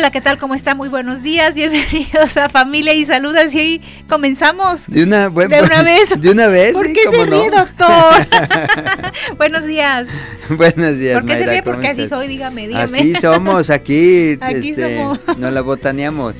Hola, 0.00 0.10
¿qué 0.10 0.22
tal? 0.22 0.38
¿Cómo 0.38 0.54
está? 0.54 0.74
Muy 0.74 0.88
buenos 0.88 1.22
días. 1.22 1.54
Bienvenidos 1.54 2.34
a 2.38 2.48
Familia 2.48 2.94
y 2.94 3.04
Salud. 3.04 3.36
Así 3.36 3.82
comenzamos. 4.08 4.86
De 4.86 5.02
una, 5.02 5.28
de 5.28 5.62
una 5.62 5.82
vez. 5.84 6.18
De 6.18 6.30
una 6.30 6.46
vez. 6.46 6.72
¿Por 6.72 6.90
qué 6.90 7.02
se 7.02 7.10
cómo 7.10 7.26
no? 7.26 7.42
ríe, 7.42 7.50
doctor? 7.50 8.26
buenos 9.36 9.66
días. 9.66 10.08
Buenos 10.48 10.96
días, 10.96 11.20
¿Por 11.20 11.28
qué 11.28 11.36
se 11.36 11.44
ríe? 11.44 11.62
¿cómo 11.62 11.74
Porque 11.74 11.88
así 11.88 12.08
soy, 12.08 12.28
dígame, 12.28 12.66
dígame. 12.66 12.98
Así 12.98 13.14
somos 13.16 13.68
aquí. 13.68 14.38
Aquí 14.40 14.70
este, 14.70 14.96
somos. 14.96 15.20
No 15.36 15.50
la 15.50 15.60
botaneamos. 15.60 16.36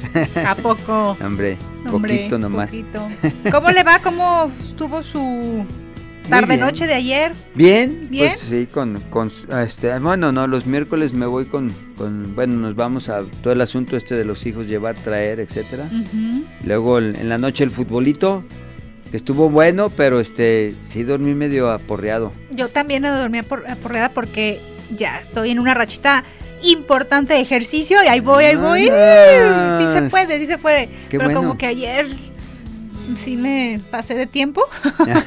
¿A 0.47 0.55
poco? 0.55 1.19
Hombre, 1.23 1.59
Hombre, 1.93 2.17
poquito 2.17 2.39
nomás. 2.39 2.71
poquito. 2.71 3.11
¿Cómo 3.53 3.69
le 3.69 3.83
va? 3.83 3.99
¿Cómo 3.99 4.51
estuvo 4.65 5.03
su 5.03 5.67
tarde-noche 6.29 6.87
de 6.87 6.95
ayer? 6.95 7.33
Bien, 7.55 8.09
¿Bien? 8.11 8.29
pues 8.29 8.41
sí, 8.41 8.67
con, 8.67 9.01
con 9.11 9.31
este, 9.63 9.99
bueno, 9.99 10.33
no, 10.33 10.47
los 10.47 10.67
miércoles 10.67 11.13
me 11.13 11.27
voy 11.27 11.45
con, 11.47 11.73
con, 11.97 12.35
bueno, 12.35 12.55
nos 12.57 12.77
vamos 12.77 13.09
a 13.09 13.23
todo 13.43 13.53
el 13.53 13.61
asunto 13.61 13.97
este 13.97 14.15
de 14.17 14.25
los 14.25 14.45
hijos, 14.47 14.67
llevar, 14.67 14.95
traer, 14.97 15.41
etcétera. 15.41 15.85
Luego 16.65 16.99
el- 16.99 17.17
en 17.17 17.29
la 17.29 17.39
noche 17.39 17.65
el 17.65 17.71
futbolito, 17.71 18.45
que 19.11 19.17
estuvo 19.17 19.51
bueno, 19.51 19.91
pero 19.91 20.21
este, 20.21 20.75
sí 20.87 21.03
dormí 21.03 21.35
medio 21.35 21.71
aporreado. 21.71 22.31
Yo 22.51 22.69
también 22.69 23.03
dormí 23.03 23.43
por, 23.43 23.69
aporreada 23.69 24.11
porque 24.11 24.61
ya 24.97 25.19
estoy 25.21 25.51
en 25.51 25.59
una 25.59 25.75
rachita 25.75 26.23
importante 26.63 27.33
de 27.35 27.41
ejercicio 27.41 27.97
y 28.05 28.09
ahí 28.09 28.21
voy, 28.21 28.45
ahí 28.45 28.55
voy. 28.57 28.83
Sí 28.83 29.93
se 29.93 30.03
puede, 30.11 30.39
sí 30.39 30.47
se 30.47 30.59
puede. 30.59 30.87
Qué 31.09 31.17
Pero 31.19 31.25
bueno. 31.25 31.41
como 31.41 31.59
que 31.59 31.67
ayer 31.67 32.07
sí 33.17 33.37
me 33.37 33.81
pasé 33.91 34.15
de 34.15 34.27
tiempo. 34.27 34.63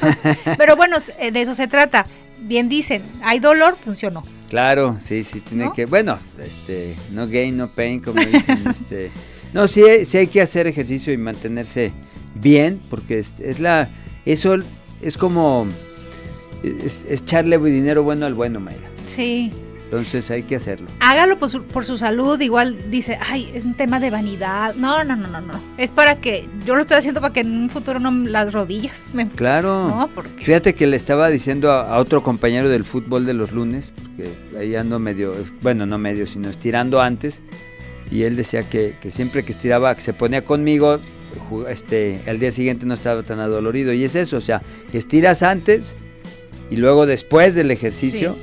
Pero 0.58 0.76
bueno, 0.76 0.96
eh, 1.18 1.30
de 1.30 1.42
eso 1.42 1.54
se 1.54 1.68
trata. 1.68 2.06
Bien 2.40 2.68
dicen, 2.68 3.02
hay 3.22 3.40
dolor, 3.40 3.76
funcionó. 3.76 4.22
Claro, 4.50 4.96
sí, 5.00 5.24
sí, 5.24 5.40
tiene 5.40 5.64
¿No? 5.64 5.72
que, 5.72 5.86
bueno, 5.86 6.18
este, 6.44 6.94
no 7.12 7.26
gain, 7.26 7.56
no 7.56 7.68
pain, 7.68 8.00
como 8.00 8.20
dicen, 8.24 8.58
este, 8.68 9.10
no, 9.52 9.66
sí, 9.66 9.82
sí 10.04 10.18
hay 10.18 10.26
que 10.26 10.42
hacer 10.42 10.66
ejercicio 10.66 11.12
y 11.12 11.16
mantenerse 11.16 11.92
bien, 12.34 12.80
porque 12.90 13.18
es, 13.18 13.40
es 13.40 13.58
la, 13.60 13.88
eso 14.26 14.56
es 15.00 15.16
como, 15.16 15.66
es, 16.62 17.04
es 17.08 17.22
echarle 17.22 17.58
dinero 17.58 18.02
bueno 18.02 18.26
al 18.26 18.34
bueno, 18.34 18.60
Mayra, 18.60 18.88
Sí. 19.08 19.52
Entonces 19.84 20.30
hay 20.30 20.42
que 20.42 20.56
hacerlo. 20.56 20.88
Hágalo 21.00 21.38
por 21.38 21.50
su, 21.50 21.62
por 21.62 21.84
su 21.84 21.96
salud. 21.96 22.40
Igual 22.40 22.90
dice, 22.90 23.18
ay, 23.20 23.50
es 23.54 23.64
un 23.64 23.74
tema 23.74 24.00
de 24.00 24.10
vanidad. 24.10 24.74
No, 24.74 25.04
no, 25.04 25.14
no, 25.14 25.28
no, 25.28 25.40
no. 25.40 25.60
Es 25.78 25.90
para 25.90 26.16
que, 26.16 26.48
yo 26.66 26.74
lo 26.74 26.80
estoy 26.80 26.98
haciendo 26.98 27.20
para 27.20 27.32
que 27.32 27.40
en 27.40 27.54
un 27.56 27.70
futuro 27.70 28.00
no 28.00 28.10
las 28.10 28.52
rodillas 28.52 29.02
me... 29.12 29.28
Claro. 29.28 29.88
No, 29.88 30.10
porque... 30.14 30.44
Fíjate 30.44 30.74
que 30.74 30.86
le 30.86 30.96
estaba 30.96 31.28
diciendo 31.28 31.70
a, 31.70 31.94
a 31.94 31.98
otro 31.98 32.22
compañero 32.22 32.68
del 32.68 32.84
fútbol 32.84 33.26
de 33.26 33.34
los 33.34 33.52
lunes, 33.52 33.92
porque 33.94 34.30
ahí 34.58 34.74
ando 34.74 34.98
medio, 34.98 35.34
bueno, 35.62 35.86
no 35.86 35.98
medio, 35.98 36.26
sino 36.26 36.48
estirando 36.48 37.00
antes, 37.00 37.42
y 38.10 38.22
él 38.22 38.36
decía 38.36 38.68
que, 38.68 38.96
que 39.00 39.10
siempre 39.10 39.44
que 39.44 39.52
estiraba, 39.52 39.94
que 39.94 40.00
se 40.00 40.12
ponía 40.12 40.44
conmigo, 40.44 40.98
este, 41.68 42.20
al 42.26 42.38
día 42.38 42.50
siguiente 42.50 42.86
no 42.86 42.94
estaba 42.94 43.22
tan 43.22 43.40
adolorido, 43.40 43.92
y 43.92 44.04
es 44.04 44.14
eso, 44.14 44.36
o 44.36 44.40
sea, 44.40 44.62
estiras 44.92 45.42
antes 45.42 45.96
y 46.70 46.76
luego 46.76 47.06
después 47.06 47.54
del 47.54 47.70
ejercicio, 47.70 48.36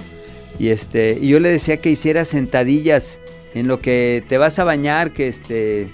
y 0.62 0.70
este, 0.70 1.18
y 1.20 1.30
yo 1.30 1.40
le 1.40 1.50
decía 1.50 1.78
que 1.78 1.90
hiciera 1.90 2.24
sentadillas 2.24 3.20
en 3.56 3.68
lo 3.68 3.80
que 3.80 4.24
te 4.28 4.38
vas 4.38 4.60
a 4.60 4.64
bañar, 4.64 5.10
que 5.10 5.28
este, 5.28 5.88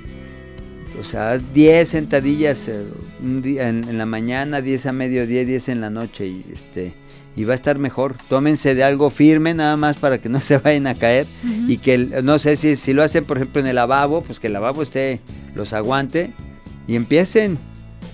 o 1.00 1.06
sea, 1.06 1.32
haz 1.32 1.54
10 1.54 1.88
sentadillas 1.88 2.68
eh, 2.68 2.84
un 3.24 3.42
día 3.42 3.70
en, 3.70 3.86
en 3.88 3.98
la 3.98 4.06
mañana, 4.06 4.60
10 4.60 4.88
a 4.88 4.92
mediodía, 4.92 5.46
10 5.46 5.70
en 5.70 5.80
la 5.80 5.90
noche 5.90 6.28
y 6.28 6.44
este 6.52 6.94
y 7.38 7.46
va 7.46 7.54
a 7.54 7.56
estar 7.56 7.80
mejor. 7.80 8.16
Tómense 8.28 8.76
de 8.76 8.84
algo 8.84 9.10
firme 9.10 9.54
nada 9.54 9.78
más 9.78 9.96
para 9.96 10.18
que 10.18 10.28
no 10.28 10.40
se 10.42 10.58
vayan 10.58 10.88
a 10.88 10.96
caer 10.96 11.28
y 11.70 11.78
que 11.78 11.98
no 11.98 12.38
sé 12.38 12.58
si, 12.58 12.76
si 12.76 12.92
lo 12.92 13.04
hacen 13.04 13.24
por 13.24 13.38
ejemplo 13.38 13.62
en 13.62 13.68
el 13.68 13.76
lavabo, 13.76 14.22
pues 14.22 14.42
que 14.42 14.48
el 14.48 14.54
lavabo 14.54 14.84
esté 14.84 15.22
los 15.56 15.72
aguante 15.72 16.32
y 16.90 16.98
empiecen 16.98 17.58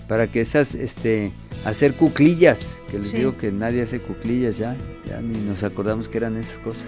para 0.08 0.28
que 0.28 0.42
esas 0.42 0.76
este 0.76 1.32
hacer 1.66 1.94
cuclillas, 1.94 2.82
que 2.92 2.98
les 2.98 3.08
Sí. 3.08 3.18
digo 3.18 3.38
que 3.38 3.52
nadie 3.52 3.82
hace 3.82 4.00
cuclillas 4.00 4.58
ya, 4.58 4.76
ya 5.08 5.22
ni 5.22 5.38
nos 5.40 5.64
acordamos 5.64 6.08
que 6.10 6.18
eran 6.18 6.38
esas 6.38 6.58
cosas. 6.60 6.84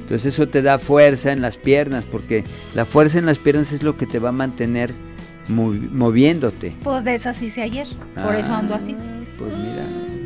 Entonces 0.00 0.34
eso 0.34 0.48
te 0.48 0.62
da 0.62 0.78
fuerza 0.78 1.32
en 1.32 1.40
las 1.40 1.56
piernas, 1.56 2.04
porque 2.10 2.44
la 2.74 2.84
fuerza 2.84 3.18
en 3.18 3.26
las 3.26 3.38
piernas 3.38 3.72
es 3.72 3.82
lo 3.82 3.96
que 3.96 4.06
te 4.06 4.18
va 4.18 4.28
a 4.30 4.32
mantener 4.32 4.92
movi- 5.48 5.90
moviéndote. 5.90 6.74
Pues 6.82 7.04
de 7.04 7.14
esas 7.14 7.40
hice 7.42 7.62
ayer. 7.62 7.86
Por 8.22 8.34
eso 8.34 8.52
ando 8.52 8.74
así. 8.74 8.94
Pues 9.38 9.52
mira, 9.58 9.84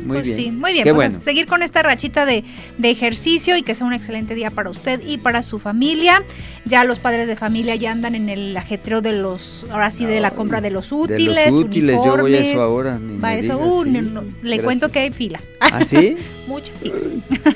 muy 0.09 0.17
Pues 0.17 0.25
bien. 0.27 0.37
sí, 0.39 0.51
muy 0.51 0.73
bien. 0.73 0.83
Qué 0.83 0.93
pues 0.93 1.11
bueno. 1.13 1.23
seguir 1.23 1.45
con 1.47 1.63
esta 1.63 1.81
rachita 1.83 2.25
de, 2.25 2.43
de 2.77 2.89
ejercicio 2.89 3.55
y 3.55 3.61
que 3.63 3.75
sea 3.75 3.87
un 3.87 3.93
excelente 3.93 4.35
día 4.35 4.51
para 4.51 4.69
usted 4.69 5.01
y 5.05 5.17
para 5.17 5.41
su 5.41 5.59
familia. 5.59 6.23
Ya 6.65 6.83
los 6.83 6.99
padres 6.99 7.27
de 7.27 7.35
familia 7.35 7.75
ya 7.75 7.91
andan 7.91 8.15
en 8.15 8.29
el 8.29 8.55
ajetreo 8.57 9.01
de 9.01 9.13
los, 9.13 9.65
ahora 9.71 9.89
sí, 9.91 10.05
de 10.05 10.19
la 10.19 10.31
compra 10.31 10.61
de 10.61 10.69
los 10.71 10.89
De 10.89 10.95
útiles. 10.95 11.45
los 11.53 11.53
útiles, 11.65 11.95
yo 11.95 12.01
voy 12.01 12.09
a 12.09 12.13
uniformes. 12.39 12.47
eso 12.47 12.61
ahora. 12.61 12.99
ni 12.99 13.17
Va 13.17 13.33
eso, 13.35 13.53
digas, 13.57 13.67
uh, 13.73 13.83
sí, 13.83 13.89
no, 13.91 14.01
no, 14.01 14.21
le 14.21 14.27
gracias. 14.41 14.63
cuento 14.65 14.89
que 14.89 14.99
hay 14.99 15.11
fila. 15.11 15.39
¿Ah, 15.59 15.83
sí? 15.85 16.17
Mucha 16.47 16.71
fila. 16.73 16.95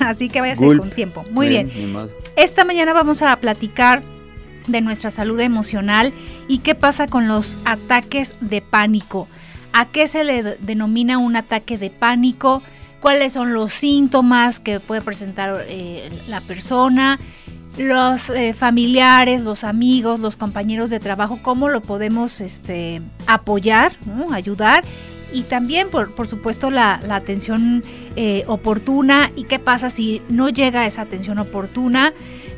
Así 0.00 0.28
que 0.28 0.40
váyase 0.40 0.64
Gulp. 0.64 0.80
con 0.80 0.90
tiempo. 0.90 1.24
Muy 1.30 1.48
bien. 1.48 1.70
Esta 2.36 2.64
mañana 2.64 2.92
vamos 2.92 3.22
a 3.22 3.34
platicar 3.40 4.02
de 4.66 4.80
nuestra 4.80 5.10
salud 5.10 5.38
emocional 5.40 6.12
y 6.48 6.58
qué 6.58 6.74
pasa 6.74 7.06
con 7.06 7.28
los 7.28 7.56
ataques 7.66 8.32
de 8.40 8.62
pánico. 8.62 9.28
¿A 9.74 9.86
qué 9.86 10.06
se 10.06 10.24
le 10.24 10.42
de- 10.42 10.56
denomina 10.60 11.18
un 11.18 11.36
ataque 11.36 11.76
de 11.76 11.90
pánico? 11.90 12.62
¿Cuáles 13.00 13.34
son 13.34 13.52
los 13.52 13.72
síntomas 13.74 14.60
que 14.60 14.80
puede 14.80 15.02
presentar 15.02 15.64
eh, 15.68 16.08
la 16.28 16.40
persona? 16.40 17.18
Los 17.76 18.30
eh, 18.30 18.54
familiares, 18.54 19.42
los 19.42 19.64
amigos, 19.64 20.20
los 20.20 20.36
compañeros 20.36 20.90
de 20.90 21.00
trabajo, 21.00 21.40
¿cómo 21.42 21.68
lo 21.68 21.82
podemos 21.82 22.40
este, 22.40 23.02
apoyar, 23.26 23.96
ayudar? 24.32 24.84
Y 25.32 25.42
también, 25.42 25.90
por, 25.90 26.14
por 26.14 26.28
supuesto, 26.28 26.70
la, 26.70 27.00
la 27.08 27.16
atención 27.16 27.82
eh, 28.14 28.44
oportuna. 28.46 29.32
¿Y 29.34 29.42
qué 29.44 29.58
pasa 29.58 29.90
si 29.90 30.22
no 30.28 30.48
llega 30.48 30.86
esa 30.86 31.02
atención 31.02 31.40
oportuna? 31.40 32.12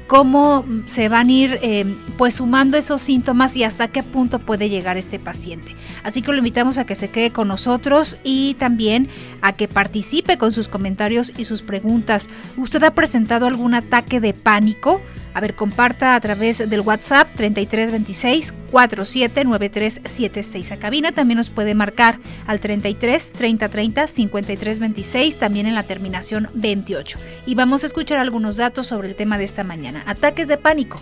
Cómo 0.06 0.64
se 0.86 1.08
van 1.08 1.28
a 1.28 1.32
ir 1.32 1.58
eh, 1.62 1.84
pues 2.16 2.34
sumando 2.34 2.76
esos 2.76 3.02
síntomas 3.02 3.56
y 3.56 3.64
hasta 3.64 3.88
qué 3.88 4.02
punto 4.02 4.38
puede 4.38 4.68
llegar 4.68 4.96
este 4.96 5.18
paciente. 5.18 5.74
Así 6.02 6.22
que 6.22 6.32
lo 6.32 6.38
invitamos 6.38 6.78
a 6.78 6.86
que 6.86 6.94
se 6.94 7.10
quede 7.10 7.30
con 7.30 7.48
nosotros 7.48 8.16
y 8.22 8.54
también 8.54 9.08
a 9.42 9.54
que 9.54 9.68
participe 9.68 10.38
con 10.38 10.52
sus 10.52 10.68
comentarios 10.68 11.32
y 11.36 11.44
sus 11.44 11.62
preguntas. 11.62 12.28
¿Usted 12.56 12.82
ha 12.84 12.94
presentado 12.94 13.46
algún 13.46 13.74
ataque 13.74 14.20
de 14.20 14.32
pánico? 14.32 15.02
A 15.34 15.40
ver, 15.40 15.54
comparta 15.54 16.14
a 16.14 16.20
través 16.20 16.70
del 16.70 16.80
WhatsApp 16.80 17.28
3326 17.36 18.54
479376. 18.70 20.72
A 20.72 20.78
cabina 20.78 21.12
también 21.12 21.38
nos 21.38 21.50
puede 21.50 21.74
marcar 21.74 22.18
al 22.46 22.60
33 22.60 23.32
3030 23.32 24.06
5326, 24.06 25.38
también 25.38 25.66
en 25.66 25.74
la 25.74 25.82
terminación 25.82 26.48
28. 26.54 27.18
Y 27.46 27.54
vamos 27.54 27.84
a 27.84 27.86
escuchar 27.86 28.18
algunos 28.18 28.56
datos 28.56 28.86
sobre 28.86 29.08
el 29.08 29.14
tema 29.14 29.38
de 29.38 29.44
esta 29.44 29.64
mañana. 29.64 29.95
Ataques 30.06 30.48
de 30.48 30.58
pánico. 30.58 31.00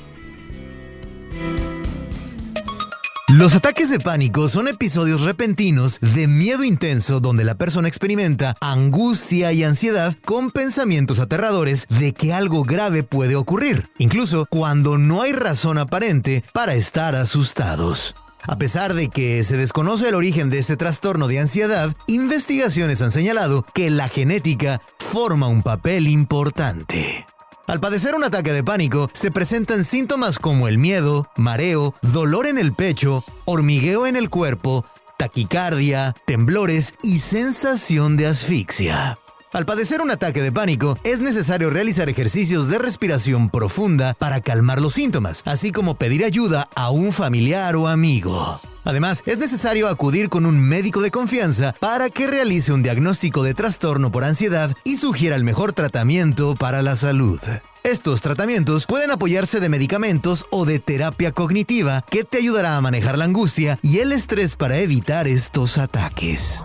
Los 3.29 3.57
ataques 3.57 3.91
de 3.91 3.99
pánico 3.99 4.49
son 4.49 4.69
episodios 4.69 5.23
repentinos 5.23 5.99
de 6.01 6.29
miedo 6.29 6.63
intenso 6.63 7.21
donde 7.21 7.43
la 7.45 7.57
persona 7.57 7.89
experimenta 7.89 8.55
angustia 8.61 9.51
y 9.53 9.65
ansiedad 9.65 10.15
con 10.25 10.51
pensamientos 10.51 11.19
aterradores 11.19 11.89
de 11.89 12.13
que 12.13 12.33
algo 12.33 12.63
grave 12.63 13.03
puede 13.03 13.35
ocurrir, 13.35 13.89
incluso 13.99 14.47
cuando 14.49 14.99
no 14.99 15.23
hay 15.23 15.33
razón 15.33 15.79
aparente 15.79 16.45
para 16.53 16.75
estar 16.75 17.17
asustados. 17.17 18.15
A 18.47 18.59
pesar 18.59 18.93
de 18.93 19.09
que 19.09 19.43
se 19.43 19.57
desconoce 19.57 20.11
el 20.11 20.15
origen 20.15 20.51
de 20.51 20.59
este 20.59 20.77
trastorno 20.77 21.27
de 21.27 21.41
ansiedad, 21.41 21.93
investigaciones 22.07 23.01
han 23.01 23.11
señalado 23.11 23.65
que 23.75 23.91
la 23.91 24.09
genética 24.09 24.83
forma 24.99 25.49
un 25.49 25.63
papel 25.63 26.09
importante. 26.09 27.27
Al 27.67 27.81
padecer 27.81 28.15
un 28.15 28.25
ataque 28.25 28.53
de 28.53 28.63
pánico, 28.63 29.09
se 29.15 29.31
presentan 29.31 29.85
síntomas 29.85 30.39
como 30.39 30.69
el 30.69 30.77
miedo, 30.77 31.29
mareo, 31.37 31.95
dolor 32.03 32.47
en 32.47 32.59
el 32.59 32.75
pecho, 32.75 33.25
hormigueo 33.47 34.07
en 34.07 34.17
el 34.17 34.29
cuerpo, 34.29 34.85
taquicardia, 35.19 36.15
temblores 36.27 36.95
y 37.03 37.21
sensación 37.21 38.19
de 38.19 38.27
asfixia. 38.27 39.19
Al 39.55 39.67
padecer 39.67 40.01
un 40.01 40.11
ataque 40.11 40.43
de 40.43 40.51
pánico, 40.51 40.99
es 41.05 41.21
necesario 41.21 41.71
realizar 41.71 42.09
ejercicios 42.09 42.69
de 42.69 42.81
respiración 42.81 43.51
profunda 43.51 44.15
para 44.15 44.41
calmar 44.41 44.83
los 44.83 44.95
síntomas, 44.95 45.43
así 45.45 45.71
como 45.71 45.95
pedir 45.95 46.25
ayuda 46.25 46.69
a 46.75 46.91
un 46.91 47.13
familiar 47.13 47.77
o 47.77 47.87
amigo. 47.87 48.61
Además, 48.83 49.23
es 49.27 49.39
necesario 49.39 49.87
acudir 49.87 50.29
con 50.29 50.45
un 50.45 50.61
médico 50.61 51.01
de 51.01 51.13
confianza 51.13 51.73
para 51.79 52.11
que 52.11 52.27
realice 52.27 52.73
un 52.73 52.83
diagnóstico 52.83 53.45
de 53.45 53.55
trastorno 53.55 54.11
por 54.11 54.25
ansiedad 54.25 54.75
y 54.83 54.97
sugiera 54.97 55.37
el 55.37 55.45
mejor 55.45 55.73
tratamiento 55.73 56.57
para 56.57 56.83
la 56.83 56.97
salud. 56.97 57.39
Estos 57.85 58.23
tratamientos 58.23 58.87
pueden 58.87 59.13
apoyarse 59.13 59.61
de 59.61 59.69
medicamentos 59.69 60.47
o 60.51 60.65
de 60.65 60.81
terapia 60.81 61.31
cognitiva 61.31 62.05
que 62.11 62.25
te 62.25 62.39
ayudará 62.39 62.77
a 62.77 62.81
manejar 62.81 63.17
la 63.19 63.27
angustia 63.27 63.79
y 63.83 63.99
el 63.99 64.11
estrés 64.11 64.57
para 64.57 64.79
evitar 64.79 65.29
estos 65.29 65.79
ataques. 65.79 66.65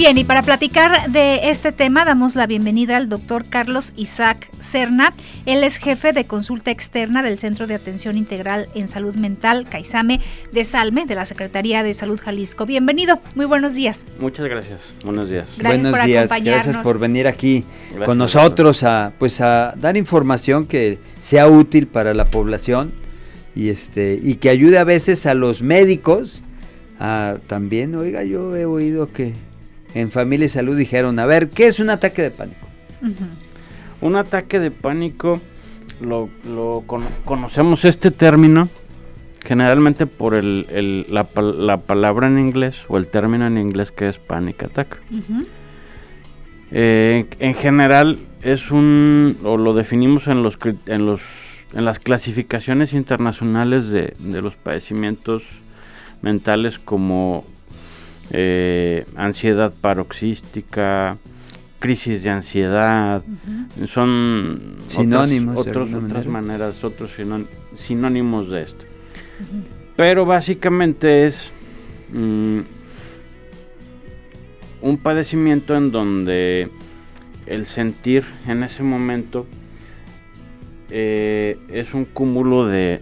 Bien, 0.00 0.16
y 0.16 0.24
para 0.24 0.40
platicar 0.40 1.10
de 1.10 1.50
este 1.50 1.72
tema 1.72 2.06
damos 2.06 2.34
la 2.34 2.46
bienvenida 2.46 2.96
al 2.96 3.10
doctor 3.10 3.44
Carlos 3.46 3.92
Isaac 3.96 4.48
Cerna. 4.58 5.12
Él 5.44 5.62
es 5.62 5.76
jefe 5.76 6.14
de 6.14 6.24
consulta 6.24 6.70
externa 6.70 7.22
del 7.22 7.38
Centro 7.38 7.66
de 7.66 7.74
Atención 7.74 8.16
Integral 8.16 8.70
en 8.74 8.88
Salud 8.88 9.14
Mental, 9.14 9.66
CAISAME, 9.68 10.22
de 10.52 10.64
Salme, 10.64 11.04
de 11.04 11.16
la 11.16 11.26
Secretaría 11.26 11.82
de 11.82 11.92
Salud 11.92 12.18
Jalisco. 12.18 12.64
Bienvenido, 12.64 13.20
muy 13.34 13.44
buenos 13.44 13.74
días. 13.74 14.06
Muchas 14.18 14.46
gracias, 14.46 14.80
buenos 15.04 15.28
días. 15.28 15.46
Gracias 15.58 15.82
buenos 15.82 16.06
días, 16.06 16.30
gracias 16.44 16.76
por 16.78 16.98
venir 16.98 17.28
aquí 17.28 17.66
con 18.06 18.16
nosotros 18.16 18.82
a, 18.84 19.12
pues 19.18 19.42
a 19.42 19.74
dar 19.76 19.98
información 19.98 20.64
que 20.64 20.98
sea 21.20 21.46
útil 21.46 21.86
para 21.86 22.14
la 22.14 22.24
población 22.24 22.90
y, 23.54 23.68
este, 23.68 24.18
y 24.22 24.36
que 24.36 24.48
ayude 24.48 24.78
a 24.78 24.84
veces 24.84 25.26
a 25.26 25.34
los 25.34 25.60
médicos 25.60 26.40
a, 26.98 27.36
también, 27.46 27.94
oiga, 27.96 28.24
yo 28.24 28.56
he 28.56 28.64
oído 28.64 29.12
que 29.12 29.34
en 29.94 30.10
Familia 30.10 30.46
y 30.46 30.48
Salud 30.48 30.76
dijeron, 30.76 31.18
a 31.18 31.26
ver, 31.26 31.48
¿qué 31.48 31.66
es 31.66 31.80
un 31.80 31.90
ataque 31.90 32.22
de 32.22 32.30
pánico? 32.30 32.66
Un 34.00 34.16
ataque 34.16 34.58
de 34.58 34.70
pánico, 34.70 35.40
lo, 36.00 36.28
conocemos 37.24 37.84
este 37.84 38.10
término 38.10 38.68
generalmente 39.42 40.06
por 40.06 40.34
el, 40.34 41.06
la, 41.08 41.24
palabra 41.78 42.28
en 42.28 42.38
inglés 42.38 42.76
o 42.88 42.98
el 42.98 43.06
término 43.06 43.46
en 43.46 43.56
inglés 43.58 43.90
que 43.90 44.08
es 44.08 44.18
panic 44.18 44.62
attack. 44.64 44.98
Eh, 46.72 47.26
en 47.38 47.54
general 47.54 48.18
es 48.42 48.70
un, 48.70 49.38
o 49.42 49.56
lo 49.56 49.74
definimos 49.74 50.28
en 50.28 50.42
los, 50.42 50.58
en 50.86 51.06
los 51.06 51.20
en 51.72 51.84
las 51.84 51.98
clasificaciones 51.98 52.92
internacionales 52.92 53.90
de, 53.90 54.14
de 54.18 54.42
los 54.42 54.56
padecimientos 54.56 55.42
mentales 56.22 56.78
como 56.78 57.44
eh, 58.32 59.06
ansiedad 59.16 59.72
paroxística, 59.80 61.16
crisis 61.80 62.22
de 62.22 62.30
ansiedad, 62.30 63.22
son 63.88 64.76
sinónimos, 64.86 65.66
otras 65.66 66.26
maneras, 66.26 66.84
otros 66.84 67.10
sinónimos 67.78 68.50
de 68.50 68.62
esto. 68.62 68.84
Pero 69.96 70.24
básicamente 70.24 71.26
es 71.26 71.50
mm, 72.12 72.60
un 74.82 74.98
padecimiento 74.98 75.76
en 75.76 75.90
donde 75.90 76.68
el 77.46 77.66
sentir 77.66 78.24
en 78.46 78.62
ese 78.62 78.82
momento 78.82 79.46
eh, 80.90 81.58
es 81.68 81.94
un 81.94 82.04
cúmulo 82.04 82.66
de, 82.66 83.00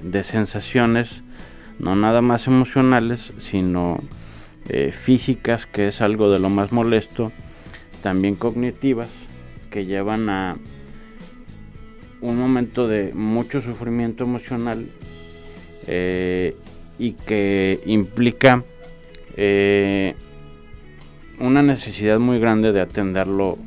de 0.00 0.24
sensaciones 0.24 1.22
no 1.78 1.94
nada 1.94 2.20
más 2.20 2.46
emocionales, 2.46 3.32
sino 3.38 4.00
eh, 4.68 4.92
físicas, 4.92 5.66
que 5.66 5.88
es 5.88 6.00
algo 6.00 6.30
de 6.30 6.38
lo 6.38 6.50
más 6.50 6.72
molesto, 6.72 7.32
también 8.02 8.34
cognitivas, 8.34 9.08
que 9.70 9.84
llevan 9.84 10.28
a 10.28 10.56
un 12.20 12.38
momento 12.38 12.88
de 12.88 13.12
mucho 13.12 13.60
sufrimiento 13.62 14.24
emocional 14.24 14.86
eh, 15.86 16.56
y 16.98 17.12
que 17.12 17.80
implica 17.86 18.64
eh, 19.36 20.14
una 21.38 21.62
necesidad 21.62 22.18
muy 22.18 22.38
grande 22.38 22.72
de 22.72 22.80
atenderlo 22.80 23.58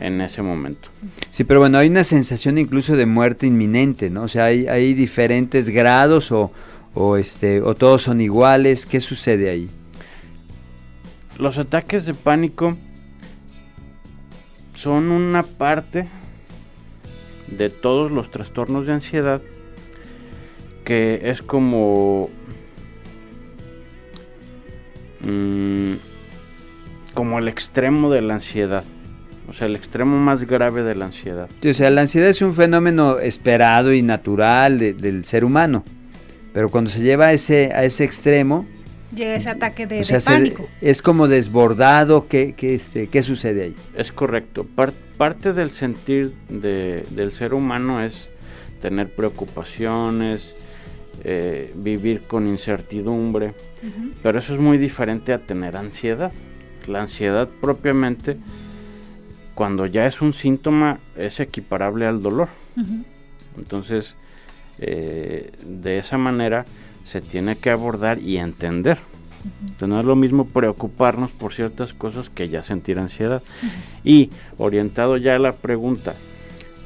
en 0.00 0.20
ese 0.20 0.42
momento. 0.42 0.88
Sí, 1.30 1.44
pero 1.44 1.60
bueno, 1.60 1.78
hay 1.78 1.88
una 1.88 2.04
sensación 2.04 2.58
incluso 2.58 2.96
de 2.96 3.06
muerte 3.06 3.46
inminente, 3.46 4.10
¿no? 4.10 4.24
O 4.24 4.28
sea, 4.28 4.44
hay, 4.46 4.66
hay 4.66 4.92
diferentes 4.94 5.70
grados 5.70 6.30
o, 6.30 6.52
o 6.94 7.16
este 7.16 7.60
o 7.60 7.74
todos 7.74 8.02
son 8.02 8.20
iguales, 8.20 8.86
¿qué 8.86 9.00
sucede 9.00 9.50
ahí? 9.50 9.68
Los 11.38 11.58
ataques 11.58 12.06
de 12.06 12.14
pánico 12.14 12.76
son 14.76 15.10
una 15.10 15.42
parte 15.42 16.08
de 17.48 17.70
todos 17.70 18.10
los 18.10 18.30
trastornos 18.30 18.86
de 18.86 18.92
ansiedad 18.92 19.42
que 20.84 21.30
es 21.30 21.42
como 21.42 22.28
mm, 25.20 25.94
como 27.14 27.38
el 27.38 27.48
extremo 27.48 28.10
de 28.10 28.22
la 28.22 28.34
ansiedad 28.34 28.84
o 29.48 29.52
sea, 29.52 29.66
el 29.66 29.76
extremo 29.76 30.16
más 30.18 30.46
grave 30.46 30.82
de 30.82 30.94
la 30.94 31.06
ansiedad. 31.06 31.48
o 31.64 31.72
sea, 31.72 31.90
la 31.90 32.02
ansiedad 32.02 32.28
es 32.28 32.40
un 32.40 32.54
fenómeno 32.54 33.18
esperado 33.18 33.92
y 33.92 34.02
natural 34.02 34.78
del 34.78 35.24
ser 35.24 35.44
humano. 35.44 35.84
Pero 36.54 36.70
cuando 36.70 36.88
se 36.88 37.02
lleva 37.02 37.26
a 37.26 37.32
ese, 37.32 37.72
a 37.74 37.84
ese 37.84 38.04
extremo... 38.04 38.64
Llega 39.14 39.34
ese 39.34 39.50
ataque 39.50 39.86
de, 39.86 40.04
pánico. 40.24 40.68
es 40.80 41.02
como 41.02 41.28
desbordado, 41.28 42.26
¿qué, 42.28 42.54
este, 42.60 43.08
¿qué 43.08 43.22
sucede 43.22 43.64
ahí? 43.64 43.76
Es 43.96 44.10
correcto. 44.12 44.66
parte 45.16 45.52
del 45.52 45.70
sentir 45.70 46.32
del 46.48 47.32
ser 47.32 47.54
humano 47.54 48.02
es 48.02 48.28
tener 48.80 49.14
preocupaciones, 49.14 50.54
eh, 51.22 51.72
vivir 51.76 52.22
con 52.22 52.48
incertidumbre, 52.48 53.54
pero 54.22 54.38
eso 54.38 54.54
es 54.54 54.60
muy 54.60 54.78
diferente 54.78 55.32
a 55.32 55.38
tener 55.38 55.76
ansiedad. 55.76 56.32
La 56.88 57.02
ansiedad 57.02 57.48
propiamente, 57.60 58.36
cuando 59.54 59.86
ya 59.86 60.06
es 60.06 60.20
un 60.20 60.34
síntoma, 60.34 60.98
es 61.16 61.38
equiparable 61.38 62.06
al 62.06 62.20
dolor. 62.20 62.48
Entonces, 63.56 64.14
eh, 64.78 65.52
de 65.64 65.98
esa 65.98 66.18
manera 66.18 66.64
se 67.04 67.20
tiene 67.20 67.56
que 67.56 67.70
abordar 67.70 68.18
y 68.18 68.38
entender. 68.38 68.98
no 69.86 70.00
es 70.00 70.06
lo 70.06 70.16
mismo 70.16 70.46
preocuparnos 70.46 71.30
por 71.30 71.54
ciertas 71.54 71.92
cosas 71.92 72.30
que 72.30 72.48
ya 72.48 72.62
sentir 72.62 72.98
ansiedad. 72.98 73.42
Y 74.02 74.30
orientado 74.58 75.16
ya 75.16 75.36
a 75.36 75.38
la 75.38 75.52
pregunta, 75.52 76.14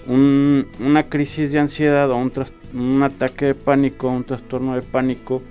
una 0.07 1.03
crisis 1.05 1.53
de 1.53 1.59
ansiedad 1.59 2.11
o 2.11 2.17
un, 2.17 2.33
un 2.75 3.03
ataque 3.03 3.47
de 3.47 3.55
pánico, 3.55 4.09
un 4.09 4.25
trastorno 4.25 4.75
de 4.75 4.83
pánico, 4.83 5.43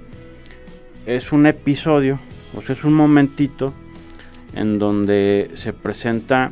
es 1.06 1.32
un 1.32 1.46
episodio, 1.48 2.20
o 2.56 2.62
sea, 2.62 2.76
es 2.76 2.84
un 2.84 2.94
momentito 2.94 3.74
en 4.56 4.80
donde 4.80 5.52
se 5.56 5.74
presenta 5.74 6.52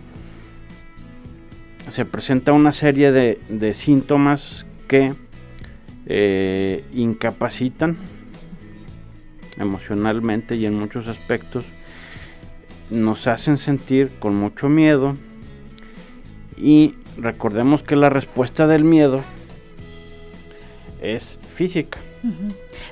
se 1.89 2.03
presenta 2.05 2.51
una 2.51 2.71
serie 2.71 3.11
de, 3.11 3.39
de 3.47 3.73
síntomas 3.75 4.65
que 4.87 5.13
eh, 6.07 6.83
incapacitan 6.93 7.97
emocionalmente 9.57 10.55
y 10.55 10.65
en 10.65 10.75
muchos 10.75 11.07
aspectos, 11.07 11.65
nos 12.89 13.27
hacen 13.27 13.57
sentir 13.57 14.11
con 14.19 14.35
mucho 14.35 14.69
miedo 14.69 15.15
y 16.57 16.95
recordemos 17.17 17.83
que 17.83 17.95
la 17.95 18.09
respuesta 18.09 18.67
del 18.67 18.83
miedo 18.83 19.21
es 21.01 21.39
física. 21.53 21.99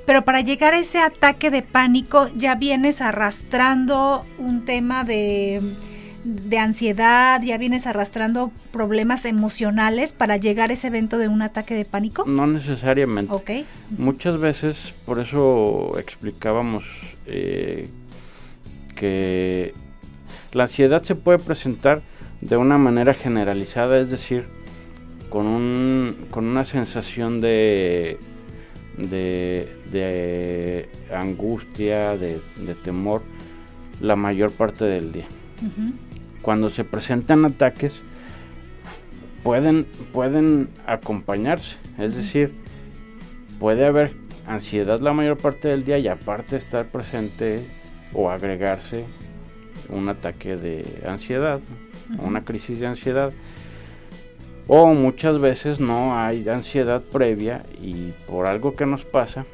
Pero 0.06 0.24
para 0.24 0.42
llegar 0.42 0.74
a 0.74 0.80
ese 0.80 1.00
ataque 1.00 1.50
de 1.50 1.62
pánico 1.62 2.30
ya 2.36 2.56
vienes 2.56 3.02
arrastrando 3.02 4.26
un 4.38 4.66
tema 4.66 5.04
de 5.04 5.62
de 6.24 6.58
ansiedad, 6.58 7.42
ya 7.42 7.58
vienes 7.58 7.86
arrastrando 7.86 8.52
problemas 8.72 9.26
emocionales 9.26 10.14
para 10.14 10.38
llegar 10.38 10.70
a 10.70 10.74
ese 10.74 10.88
evento 10.88 11.18
de 11.18 11.28
un 11.28 11.42
ataque 11.42 11.74
de 11.74 11.86
pánico? 11.86 12.24
No 12.26 12.48
necesariamente. 12.48 13.34
Ok. 13.34 13.52
Muchas 13.98 14.40
veces, 14.40 14.78
por 15.06 15.20
eso 15.20 15.98
explicábamos 16.00 16.84
eh, 17.26 17.90
que 18.96 19.74
la 20.54 20.64
ansiedad 20.64 21.04
se 21.04 21.16
puede 21.16 21.40
presentar 21.40 22.02
de 22.42 22.58
una 22.58 22.78
manera 22.78 23.14
generalizada, 23.14 24.00
es 24.00 24.10
decir, 24.10 24.46
con, 25.30 25.48
un, 25.48 26.16
con 26.32 26.46
una 26.46 26.64
sensación 26.64 27.42
de, 27.42 28.18
de, 28.98 30.90
angustia, 31.14 32.18
de, 32.18 32.40
temor, 32.84 33.24
la 34.00 34.16
mayor 34.16 34.52
parte 34.52 34.86
del 34.86 35.12
día 35.12 35.28
cuando 36.44 36.70
se 36.70 36.84
presentan 36.84 37.46
ataques, 37.46 37.94
pueden, 39.44 39.88
pueden 40.12 40.70
acompañarse. 40.86 41.78
Es 41.98 42.16
decir, 42.16 42.54
puede 43.60 43.88
haber 43.88 44.14
ansiedad 44.46 45.00
la 45.00 45.14
mayor 45.14 45.38
parte 45.38 45.70
del 45.70 45.86
día 45.86 45.98
y 45.98 46.08
aparte 46.08 46.58
estar 46.58 46.86
presente 46.86 47.62
o 48.14 48.30
agregarse 48.30 49.06
un 49.90 50.10
ataque 50.10 50.58
de 50.58 50.86
ansiedad, 51.08 51.62
una 52.20 52.44
crisis 52.44 52.80
de 52.80 52.88
ansiedad. 52.88 53.34
O 54.68 54.94
muchas 54.94 55.40
veces 55.40 55.80
no 55.80 56.18
hay 56.18 56.48
ansiedad 56.48 57.02
previa 57.02 57.64
y 57.82 58.12
por 58.28 58.46
algo 58.46 58.76
que 58.76 58.86
nos 58.86 59.04
pasa 59.04 59.46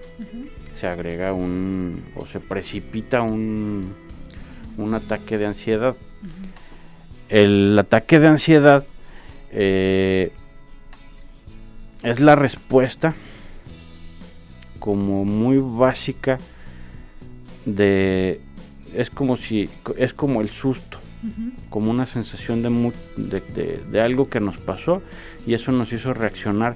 se 0.79 0.87
agrega 0.87 1.33
un 1.33 2.03
o 2.15 2.25
se 2.27 2.39
precipita 2.39 3.21
un, 3.21 3.93
un 4.77 4.93
ataque 4.93 5.37
de 5.37 5.47
ansiedad. 5.47 5.95
El 7.29 7.77
ataque 7.77 8.19
de 8.19 8.27
ansiedad 8.27 8.83
eh, 9.51 10.31
es 12.03 12.19
la 12.19 12.35
respuesta 12.35 13.13
como 14.79 15.25
muy 15.25 15.57
básica 15.57 16.39
de 17.65 18.41
es 18.95 19.09
como 19.09 19.37
si 19.37 19.69
es 19.97 20.13
como 20.13 20.41
el 20.41 20.49
susto 20.49 20.97
como 21.69 21.91
una 21.91 22.05
sensación 22.05 22.63
de, 22.63 23.81
de, 23.91 24.01
algo 24.01 24.29
que 24.29 24.39
nos 24.39 24.57
pasó 24.57 25.01
y 25.45 25.53
eso 25.53 25.71
nos 25.73 25.91
hizo 25.91 26.13
reaccionar 26.13 26.75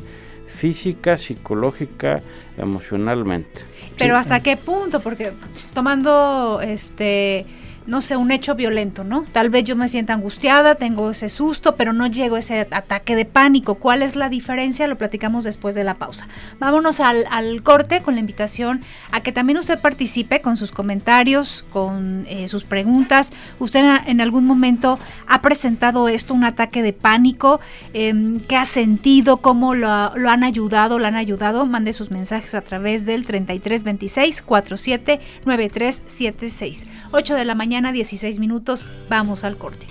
física, 0.54 1.18
psicológica, 1.18 2.22
emocionalmente. 2.58 3.62
Pero 3.98 4.18
hasta 4.18 4.42
qué 4.42 4.58
punto, 4.58 5.00
porque 5.00 5.32
tomando 5.74 6.60
este 6.62 7.46
no 7.86 8.02
sé, 8.02 8.16
un 8.16 8.32
hecho 8.32 8.56
violento, 8.56 9.04
¿no? 9.04 9.26
Tal 9.34 9.50
vez 9.50 9.66
yo 9.66 9.76
me 9.76 9.90
sienta 9.90 10.14
angustiada, 10.14 10.76
tengo 10.76 11.12
ese 11.12 11.30
susto, 11.30 11.76
pero 11.76 11.92
no 11.92 12.08
llego 12.08 12.36
a 12.36 12.40
ese 12.40 12.68
ataque 12.72 13.16
de 13.16 13.26
pánico. 13.26 13.76
¿Cuál 13.76 14.02
es 14.02 14.16
la 14.16 14.30
diferencia? 14.30 14.88
Lo 14.88 14.98
platicamos 14.98 15.44
después 15.44 15.76
de 15.76 15.84
la 15.84 15.96
pausa. 15.96 16.28
Vámonos 16.60 17.00
al, 17.00 17.26
corte 17.64 18.02
con 18.02 18.16
la 18.16 18.22
invitación 18.22 18.82
a 19.12 19.22
que 19.22 19.32
también 19.32 19.58
usted 19.58 19.80
participe 19.80 20.42
con 20.42 20.58
sus 20.58 20.72
comentarios, 20.72 21.66
con 21.72 22.26
eh, 22.30 22.48
sus 22.48 22.64
preguntas. 22.64 23.32
¿Usted 23.60 23.84
en 24.06 24.22
algún 24.22 24.46
momento 24.46 24.98
ha 25.28 25.42
presentado 25.42 26.08
esto, 26.08 26.34
un 26.34 26.46
ataque 26.46 26.82
de 26.82 26.94
pánico? 26.94 27.60
Em, 27.94 28.40
¿Qué 28.40 28.56
ha 28.56 28.66
sentido? 28.66 29.38
¿Cómo 29.38 29.76
lo, 29.76 29.88
han 29.88 30.44
ayudado? 30.44 31.00
¿Lo 31.00 31.08
han 31.08 31.16
ayudado? 31.16 31.66
Mande 31.66 31.94
sus 31.94 32.12
mensajes 32.12 32.56
a 32.56 32.62
través 32.62 33.06
del 33.06 33.26
3326 33.26 34.42
47 34.42 35.20
9376. 35.46 36.88
8 37.12 37.36
de 37.36 37.46
la 37.46 37.56
mañana 37.56 37.73
16 37.82 38.40
minutos. 38.40 38.86
Vamos 39.10 39.44
al 39.44 39.58
corte. 39.58 39.88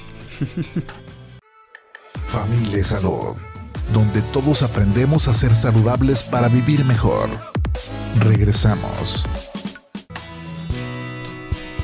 Familia 2.29 2.83
Salud, 2.83 3.37
donde 3.93 4.23
todos 4.33 4.63
aprendemos 4.63 5.29
a 5.29 5.35
ser 5.35 5.55
saludables 5.55 6.23
para 6.23 6.49
vivir 6.49 6.85
mejor. 6.85 7.29
Regresamos. 8.21 9.25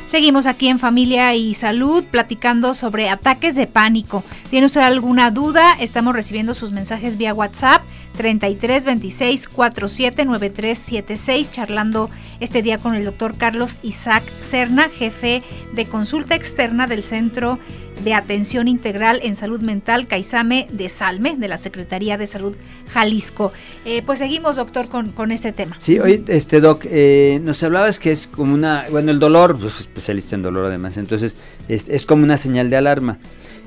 Seguimos 0.06 0.46
aquí 0.46 0.68
en 0.68 0.78
Familia 0.78 1.34
y 1.34 1.52
Salud 1.52 2.02
platicando 2.02 2.72
sobre 2.72 3.10
ataques 3.10 3.54
de 3.54 3.66
pánico. 3.66 4.24
¿Tiene 4.48 4.66
usted 4.66 4.80
alguna 4.80 5.30
duda? 5.30 5.74
Estamos 5.78 6.14
recibiendo 6.14 6.54
sus 6.54 6.70
mensajes 6.70 7.18
vía 7.18 7.34
WhatsApp 7.34 7.82
33 8.16 8.84
26 8.84 9.48
47 9.48 10.24
9376, 10.24 11.50
charlando 11.50 12.10
este 12.40 12.62
día 12.62 12.78
con 12.78 12.94
el 12.94 13.04
doctor 13.04 13.36
Carlos 13.36 13.78
Isaac 13.82 14.22
Cerna, 14.48 14.88
jefe 14.88 15.42
de 15.74 15.86
consulta 15.86 16.34
externa 16.34 16.86
del 16.86 17.02
Centro 17.02 17.58
de 18.04 18.14
Atención 18.14 18.68
Integral 18.68 19.20
en 19.22 19.34
Salud 19.34 19.60
Mental 19.60 20.06
Caizame 20.06 20.68
de 20.70 20.88
Salme, 20.88 21.36
de 21.36 21.48
la 21.48 21.58
Secretaría 21.58 22.16
de 22.16 22.26
Salud 22.26 22.54
Jalisco. 22.92 23.52
Eh, 23.84 24.02
pues 24.04 24.20
seguimos, 24.20 24.56
doctor, 24.56 24.88
con, 24.88 25.10
con, 25.10 25.32
este 25.32 25.52
tema. 25.52 25.76
Sí, 25.78 25.98
hoy, 25.98 26.24
este 26.28 26.60
doc, 26.60 26.84
eh, 26.88 27.40
nos 27.42 27.62
hablabas 27.62 27.98
que 27.98 28.12
es 28.12 28.26
como 28.26 28.54
una, 28.54 28.86
bueno, 28.90 29.10
el 29.10 29.18
dolor, 29.18 29.58
pues 29.58 29.80
especialista 29.80 30.36
en 30.36 30.42
dolor 30.42 30.66
además, 30.66 30.96
entonces 30.96 31.36
es, 31.68 31.88
es 31.88 32.06
como 32.06 32.24
una 32.24 32.38
señal 32.38 32.70
de 32.70 32.76
alarma. 32.76 33.18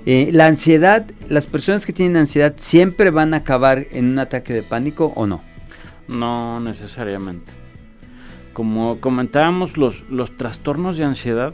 Eh, 0.05 0.29
la 0.33 0.47
ansiedad, 0.47 1.05
las 1.29 1.45
personas 1.45 1.85
que 1.85 1.93
tienen 1.93 2.17
ansiedad 2.17 2.53
siempre 2.57 3.11
van 3.11 3.33
a 3.33 3.37
acabar 3.37 3.85
en 3.91 4.05
un 4.05 4.19
ataque 4.19 4.53
de 4.53 4.63
pánico 4.63 5.13
o 5.15 5.27
no? 5.27 5.41
No 6.07 6.59
necesariamente. 6.59 7.51
Como 8.53 8.99
comentábamos, 8.99 9.77
los, 9.77 10.01
los 10.09 10.35
trastornos 10.35 10.97
de 10.97 11.05
ansiedad 11.05 11.53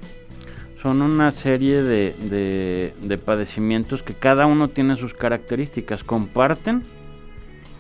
son 0.81 1.01
una 1.01 1.31
serie 1.31 1.83
de, 1.83 2.93
de, 3.01 3.17
padecimientos 3.17 4.03
que 4.03 4.13
cada 4.13 4.45
uno 4.45 4.69
tiene 4.69 4.95
sus 4.95 5.13
características, 5.13 6.03
comparten 6.03 6.83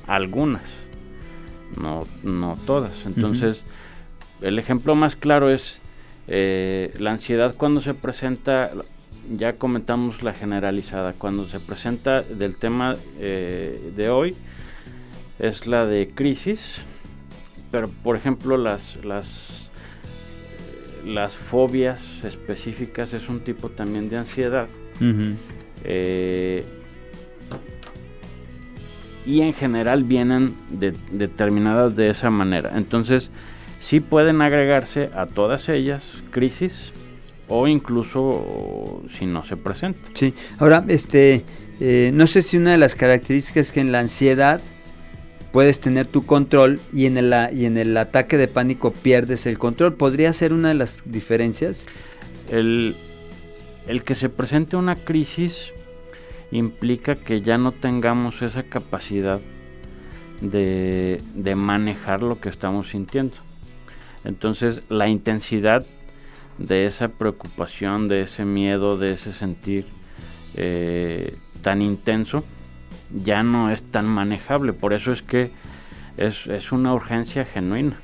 algunas, 0.07 0.63
no, 1.81 2.05
no 2.23 2.57
todas. 2.65 2.91
Entonces, 3.05 3.61
el 4.41 4.59
ejemplo 4.59 4.95
más 4.95 5.15
claro 5.15 5.49
es 5.49 5.79
eh, 6.27 6.93
la 6.99 7.11
ansiedad 7.11 7.55
cuando 7.55 7.81
se 7.81 7.93
presenta 7.93 8.71
ya 9.35 9.53
comentamos 9.53 10.23
la 10.23 10.33
generalizada. 10.33 11.13
Cuando 11.13 11.45
se 11.45 11.59
presenta 11.59 12.21
del 12.21 12.55
tema 12.55 12.95
eh, 13.19 13.91
de 13.95 14.09
hoy 14.09 14.35
es 15.39 15.67
la 15.67 15.85
de 15.85 16.09
crisis, 16.13 16.59
pero 17.71 17.89
por 17.89 18.15
ejemplo 18.15 18.57
las, 18.57 18.97
las, 19.03 19.27
las 21.05 21.35
fobias 21.35 21.99
específicas 22.23 23.13
es 23.13 23.29
un 23.29 23.41
tipo 23.41 23.69
también 23.69 24.09
de 24.09 24.17
ansiedad. 24.17 24.67
Eh, 25.83 26.63
y 29.25 29.41
en 29.41 29.53
general 29.53 30.05
vienen 30.05 30.55
determinadas 31.11 31.95
de 31.97 32.09
esa 32.09 32.29
manera. 32.29 32.77
Entonces, 32.77 33.29
sí 33.79 33.99
pueden 33.99 34.41
agregarse 34.41 35.09
a 35.13 35.25
todas 35.25 35.67
ellas 35.67 36.01
crisis, 36.31 36.93
o 37.47 37.67
incluso 37.67 39.03
si 39.17 39.25
no 39.25 39.43
se 39.43 39.57
presenta. 39.57 39.99
Sí, 40.13 40.33
ahora, 40.59 40.83
este, 40.87 41.43
eh, 41.79 42.11
no 42.13 42.27
sé 42.27 42.41
si 42.41 42.57
una 42.57 42.71
de 42.71 42.77
las 42.77 42.95
características 42.95 43.67
es 43.67 43.73
que 43.73 43.81
en 43.81 43.91
la 43.91 43.99
ansiedad 43.99 44.61
puedes 45.51 45.79
tener 45.79 46.07
tu 46.07 46.25
control 46.25 46.79
y 46.93 47.05
en 47.05 47.17
el, 47.17 47.33
y 47.53 47.65
en 47.65 47.77
el 47.77 47.95
ataque 47.97 48.37
de 48.37 48.47
pánico 48.47 48.91
pierdes 48.91 49.45
el 49.45 49.57
control. 49.57 49.93
¿Podría 49.93 50.33
ser 50.33 50.53
una 50.53 50.69
de 50.69 50.73
las 50.75 51.03
diferencias? 51.05 51.85
El, 52.49 52.95
el 53.87 54.03
que 54.03 54.15
se 54.15 54.29
presente 54.29 54.75
una 54.75 54.95
crisis 54.95 55.71
implica 56.51 57.15
que 57.15 57.41
ya 57.41 57.57
no 57.57 57.71
tengamos 57.71 58.41
esa 58.41 58.63
capacidad 58.63 59.39
de, 60.41 61.21
de 61.33 61.55
manejar 61.55 62.21
lo 62.21 62.39
que 62.39 62.49
estamos 62.49 62.89
sintiendo. 62.89 63.35
Entonces 64.23 64.81
la 64.89 65.07
intensidad 65.07 65.85
de 66.57 66.85
esa 66.85 67.09
preocupación, 67.09 68.07
de 68.07 68.21
ese 68.23 68.45
miedo, 68.45 68.97
de 68.97 69.13
ese 69.13 69.33
sentir 69.33 69.85
eh, 70.55 71.35
tan 71.61 71.81
intenso, 71.81 72.43
ya 73.23 73.43
no 73.43 73.71
es 73.71 73.83
tan 73.83 74.07
manejable. 74.07 74.73
Por 74.73 74.93
eso 74.93 75.11
es 75.11 75.21
que 75.21 75.51
es, 76.17 76.71
una 76.71 76.93
urgencia 76.93 77.45
genuina. 77.45 77.97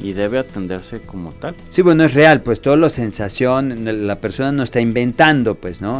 Y 0.00 0.12
debe 0.12 0.38
atenderse 0.38 1.00
como 1.00 1.32
tal. 1.32 1.56
Sí, 1.70 1.82
bueno, 1.82 2.04
es 2.04 2.14
real, 2.14 2.40
pues 2.40 2.60
todo 2.62 2.76
lo 2.76 2.88
sensación, 2.88 4.06
la 4.06 4.20
persona 4.20 4.52
no 4.52 4.62
está 4.62 4.80
inventando, 4.80 5.56
pues, 5.56 5.82
¿no? 5.82 5.98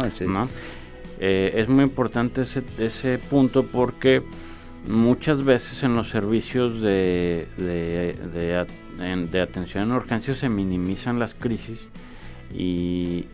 Eh, 1.19 1.53
es 1.57 1.67
muy 1.67 1.83
importante 1.83 2.43
ese, 2.43 2.63
ese 2.79 3.19
punto 3.19 3.65
porque 3.65 4.23
muchas 4.87 5.43
veces 5.43 5.83
en 5.83 5.95
los 5.95 6.09
servicios 6.09 6.81
de, 6.81 7.47
de, 7.57 8.15
de, 8.33 8.65
atención 9.41 9.83
en 9.83 9.91
urgencias 9.91 10.37
se 10.37 10.49
minimizan 10.49 11.19
las 11.19 11.33
crisis 11.33 11.79
y, 12.53 13.25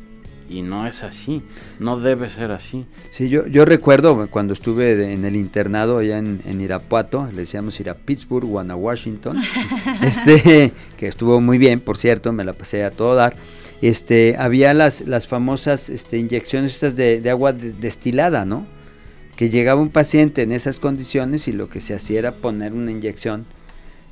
no 0.49 0.87
es 0.87 1.03
así, 1.03 1.41
no 1.79 1.99
debe 1.99 2.29
ser 2.29 2.51
así. 2.51 2.85
Sí, 3.11 3.29
yo, 3.29 3.47
yo 3.47 3.65
recuerdo 3.65 4.27
cuando 4.29 4.53
estuve 4.53 5.13
en 5.13 5.25
el 5.25 5.35
internado 5.35 5.97
allá 5.97 6.19
en, 6.19 6.61
Irapuato, 6.61 7.27
le 7.31 7.39
decíamos 7.39 7.79
ir 7.79 7.89
a 7.89 7.95
Pittsburgh 7.95 8.49
o 8.49 8.59
a 8.59 8.75
Washington, 8.75 9.37
este, 10.01 10.71
que 10.97 11.07
estuvo 11.07 11.41
muy 11.41 11.57
bien, 11.57 11.79
por 11.79 11.97
cierto, 11.97 12.31
me 12.31 12.43
la 12.43 12.53
pasé 12.53 12.83
a 12.83 12.91
todo 12.91 13.15
dar. 13.15 13.35
Este, 13.81 14.35
había 14.39 14.73
las, 14.73 15.01
las 15.01 15.27
famosas 15.27 15.89
este, 15.89 16.17
inyecciones 16.17 16.73
estas 16.73 16.95
de, 16.95 17.21
de 17.21 17.29
agua 17.29 17.53
destilada, 17.53 18.45
¿no? 18.45 18.65
que 19.37 19.51
llegaba 19.51 19.79
un 19.79 19.89
paciente 19.89 20.41
en 20.41 20.51
esas 20.51 20.79
condiciones 20.79 21.47
y 21.47 21.53
lo 21.53 21.69
que 21.69 21.79
se 21.79 21.93
hacía 21.93 22.19
era 22.19 22.31
poner 22.31 22.73
una 22.73 22.91
inyección. 22.91 23.45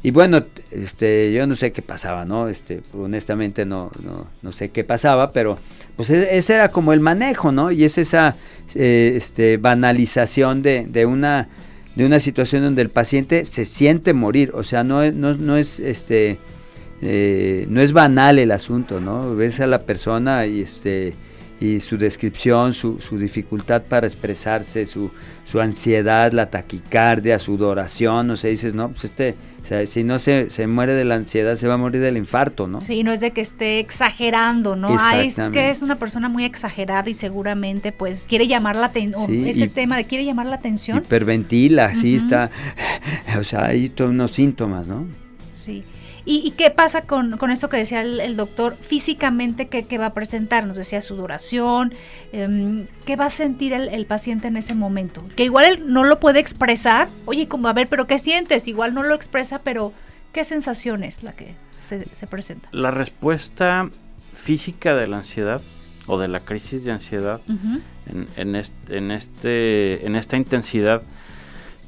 Y 0.06 0.12
bueno, 0.12 0.44
este, 0.70 1.34
yo 1.34 1.48
no 1.48 1.56
sé 1.56 1.72
qué 1.72 1.82
pasaba, 1.82 2.26
¿no? 2.26 2.48
Este, 2.48 2.84
honestamente 2.94 3.66
no, 3.66 3.90
no, 4.04 4.28
no 4.44 4.52
sé 4.52 4.70
qué 4.70 4.84
pasaba, 4.84 5.32
pero 5.32 5.58
pues 5.96 6.12
e, 6.12 6.38
ese 6.38 6.54
era 6.54 6.70
como 6.70 6.94
el 6.94 7.00
manejo, 7.00 7.52
¿no? 7.52 7.72
Y 7.72 7.86
es 7.86 7.98
esa 7.98 8.36
eh, 8.76 9.14
este, 9.16 9.58
banalización 9.58 10.62
de, 10.62 10.86
de, 10.86 11.08
una, 11.08 11.48
de 11.96 12.06
una 12.06 12.20
situación 12.20 12.62
donde 12.62 12.84
el 12.84 12.92
paciente 12.92 13.46
se 13.46 13.66
siente 13.66 14.14
morir, 14.14 14.52
o 14.54 14.64
sea, 14.64 14.84
no, 14.84 15.12
no, 15.12 15.34
no 15.34 15.58
es 15.58 15.80
este 15.80 16.38
eh, 17.02 17.66
no 17.68 17.82
es 17.82 17.92
banal 17.92 18.38
el 18.38 18.52
asunto, 18.52 19.00
¿no? 19.02 19.36
Ves 19.36 19.60
a 19.60 19.66
la 19.66 19.82
persona 19.86 20.46
y 20.46 20.62
este 20.62 21.16
y 21.60 21.80
su 21.80 21.98
descripción, 21.98 22.74
su, 22.74 23.00
su 23.00 23.18
dificultad 23.18 23.82
para 23.84 24.06
expresarse, 24.06 24.86
su, 24.86 25.10
su, 25.46 25.62
ansiedad, 25.62 26.32
la 26.34 26.50
taquicardia, 26.50 27.40
sudoración, 27.40 28.30
o 28.30 28.38
sea, 28.38 28.50
dices, 28.50 28.74
no, 28.74 28.90
pues 28.90 29.06
este, 29.06 29.36
o 29.66 29.68
sea, 29.68 29.84
si 29.88 30.04
no 30.04 30.20
se, 30.20 30.52
se, 30.52 30.68
muere 30.68 30.94
de 30.94 31.06
la 31.06 31.16
ansiedad, 31.16 31.56
se 31.56 31.68
va 31.68 31.74
a 31.74 31.78
morir 31.78 32.00
del 32.00 32.18
infarto, 32.18 32.68
¿no? 32.68 32.82
Sí, 32.82 33.02
no 33.02 33.12
es 33.12 33.20
de 33.20 33.32
que 33.32 33.42
esté 33.42 33.80
exagerando, 33.80 34.76
¿no? 34.76 34.90
Ah, 34.92 35.24
es 35.24 35.38
que 35.52 35.72
es 35.72 35.82
una 35.82 35.96
persona 35.96 36.30
muy 36.30 36.46
exagerada 36.46 37.10
y 37.10 37.16
seguramente, 37.16 37.92
pues, 37.92 38.26
quiere 38.30 38.46
llamar 38.46 38.76
la 38.76 38.86
atención, 38.86 39.26
sí, 39.26 39.50
este 39.50 39.68
tema 39.70 39.98
de 39.98 40.06
quiere 40.06 40.24
llamar 40.24 40.46
la 40.46 40.58
atención. 40.58 41.00
Hiperventila, 41.00 41.96
sí, 41.96 42.16
está, 42.16 42.52
o 43.40 43.44
sea, 43.44 43.66
hay 43.66 43.90
todos 43.90 44.12
unos 44.12 44.30
síntomas, 44.30 44.88
¿no? 44.88 45.08
Sí. 45.56 45.84
¿Y, 46.28 46.52
qué 46.52 46.72
pasa 46.72 47.04
con, 47.04 47.38
esto 47.52 47.70
que 47.70 47.78
decía 47.78 48.02
el, 48.02 48.36
doctor? 48.36 48.76
Físicamente, 48.76 49.68
¿qué, 49.68 49.98
va 50.00 50.08
a 50.08 50.14
presentar? 50.14 50.66
Nos 50.66 50.76
decía 50.76 51.02
sudoración. 51.02 51.94
Eh, 52.34 52.88
¿Qué 53.06 53.16
va 53.16 53.28
a 53.28 53.30
sentir 53.30 53.74
el, 53.74 54.06
paciente 54.08 54.48
en 54.48 54.58
ese 54.58 54.74
momento? 54.74 55.24
Que 55.36 55.44
igual 55.44 55.66
él 55.66 55.84
no 55.86 56.04
lo 56.04 56.20
puede 56.20 56.40
expresar. 56.40 57.10
Oye, 57.26 57.48
como 57.48 57.68
a 57.68 57.74
ver, 57.74 57.88
¿pero 57.88 58.08
qué 58.08 58.18
sientes? 58.18 58.68
Igual 58.68 58.96
no 58.96 59.04
lo 59.04 59.14
expresa, 59.14 59.60
pero 59.64 59.94
¿qué 60.34 60.44
sensación 60.44 61.04
es 61.04 61.22
la 61.22 61.34
que 61.34 61.54
se, 61.80 62.28
presenta? 62.28 62.70
La 62.72 62.90
respuesta 62.90 63.88
física 64.34 64.96
de 64.96 65.08
la 65.08 65.18
ansiedad 65.18 65.62
o 66.08 66.18
de 66.18 66.28
la 66.28 66.40
crisis 66.40 66.84
de 66.84 66.92
ansiedad 66.92 67.40
en, 68.08 68.56
este, 68.56 68.98
en, 68.98 69.12
este, 69.12 70.06
en 70.06 70.16
esta 70.16 70.38
intensidad 70.38 71.04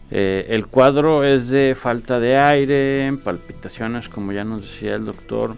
eh, 0.10 0.46
el 0.50 0.68
cuadro 0.68 1.24
es 1.24 1.50
de 1.50 1.76
falta 1.76 2.20
de 2.20 2.38
aire, 2.38 3.18
palpitaciones, 3.24 4.08
como 4.08 4.32
ya 4.32 4.44
nos 4.44 4.62
decía 4.62 4.96
el 4.96 5.06
doctor, 5.06 5.56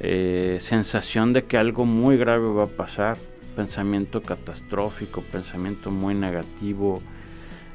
eh, 0.00 0.58
sensación 0.62 1.32
de 1.32 1.44
que 1.44 1.56
algo 1.56 1.86
muy 1.86 2.16
grave 2.16 2.48
va 2.52 2.64
a 2.64 2.66
pasar, 2.66 3.16
pensamiento 3.56 4.22
catastrófico, 4.22 5.22
pensamiento 5.22 5.90
muy 5.90 6.14
negativo, 6.14 7.00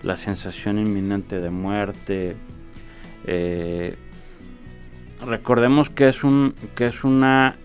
la 0.04 0.18
sensación 0.18 0.78
inminente 0.78 1.40
de 1.40 1.50
muerte. 1.50 2.36
Eh, 3.26 3.96
recordemos 5.26 5.90
que 5.90 6.10
es, 6.10 6.24
un, 6.24 6.54
que 6.76 6.88
es 6.88 7.04
una 7.04 7.56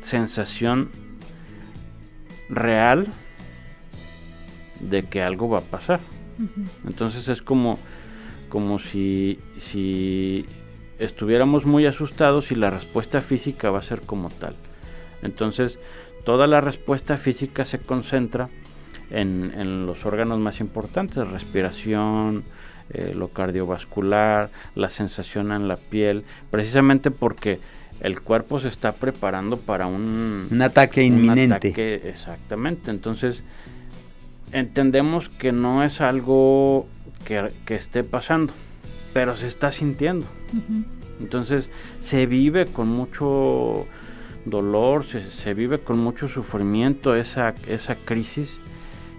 sensación 0.00 0.90
real 2.48 3.06
de 4.80 5.02
que 5.02 5.22
algo 5.22 5.50
va 5.50 5.58
a 5.58 5.62
pasar. 5.62 6.00
Entonces 6.86 7.28
es 7.28 7.42
como, 7.42 7.78
como 8.48 8.78
si, 8.78 9.38
si 9.58 10.46
estuviéramos 10.98 11.64
muy 11.64 11.86
asustados 11.86 12.52
y 12.52 12.54
la 12.54 12.70
respuesta 12.70 13.20
física 13.20 13.70
va 13.70 13.78
a 13.80 13.82
ser 13.82 14.00
como 14.00 14.30
tal. 14.30 14.54
Entonces 15.22 15.78
toda 16.24 16.46
la 16.46 16.60
respuesta 16.60 17.16
física 17.16 17.64
se 17.64 17.78
concentra 17.78 18.48
en, 19.10 19.86
los 19.86 20.04
órganos 20.06 20.38
más 20.38 20.60
importantes, 20.60 21.26
respiración, 21.26 22.44
eh, 22.90 23.12
lo 23.16 23.28
cardiovascular, 23.28 24.50
la 24.74 24.88
sensación 24.88 25.52
en 25.52 25.68
la 25.68 25.76
piel, 25.76 26.24
precisamente 26.50 27.10
porque 27.10 27.58
el 28.00 28.20
cuerpo 28.20 28.60
se 28.60 28.68
está 28.68 28.92
preparando 28.92 29.56
para 29.56 29.86
un, 29.86 30.48
un 30.50 30.62
ataque 30.62 31.02
inminente. 31.02 31.98
exactamente, 32.08 32.90
entonces 32.90 33.42
entendemos 34.52 35.28
que 35.28 35.52
no 35.52 35.84
es 35.84 36.00
algo 36.00 36.86
que, 37.24 37.50
esté 37.74 38.04
pasando, 38.04 38.52
pero 39.12 39.36
se 39.36 39.46
está 39.46 39.70
sintiendo. 39.70 40.26
Entonces 41.20 41.68
se 42.00 42.26
vive 42.26 42.66
con 42.66 42.88
mucho 42.88 43.86
dolor, 44.44 45.04
se, 45.04 45.54
vive 45.54 45.78
con 45.78 45.98
mucho 45.98 46.28
sufrimiento 46.28 47.14
esa, 47.14 47.54
esa 47.68 47.94
crisis 47.94 48.50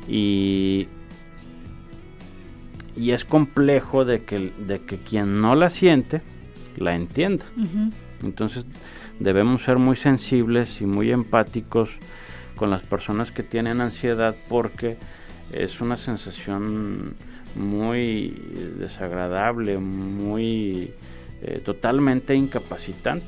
y, 0.08 0.88
y 2.98 3.12
es 3.12 3.24
complejo 3.24 4.04
de 4.04 4.24
que, 4.24 4.52
de 4.58 4.82
que 4.82 4.98
quien 4.98 5.42
no 5.42 5.56
la 5.56 5.70
siente 5.70 6.22
la 6.78 6.96
entienda. 6.96 7.46
Entonces 8.24 8.66
debemos 9.20 9.64
ser 9.64 9.78
muy 9.78 9.96
sensibles 9.96 10.82
y 10.82 10.86
muy 10.86 11.12
empáticos 11.12 11.90
con 12.56 12.70
las 12.70 12.82
personas 12.82 13.32
que 13.32 13.44
tienen 13.44 13.82
ansiedad 13.82 14.36
porque 14.50 14.98
es 15.54 15.82
una 15.82 15.98
sensación 15.98 17.16
muy 17.56 18.34
desagradable, 18.80 19.78
muy 19.78 20.92
eh, 21.44 21.62
totalmente 21.64 22.36
incapacitante. 22.36 23.28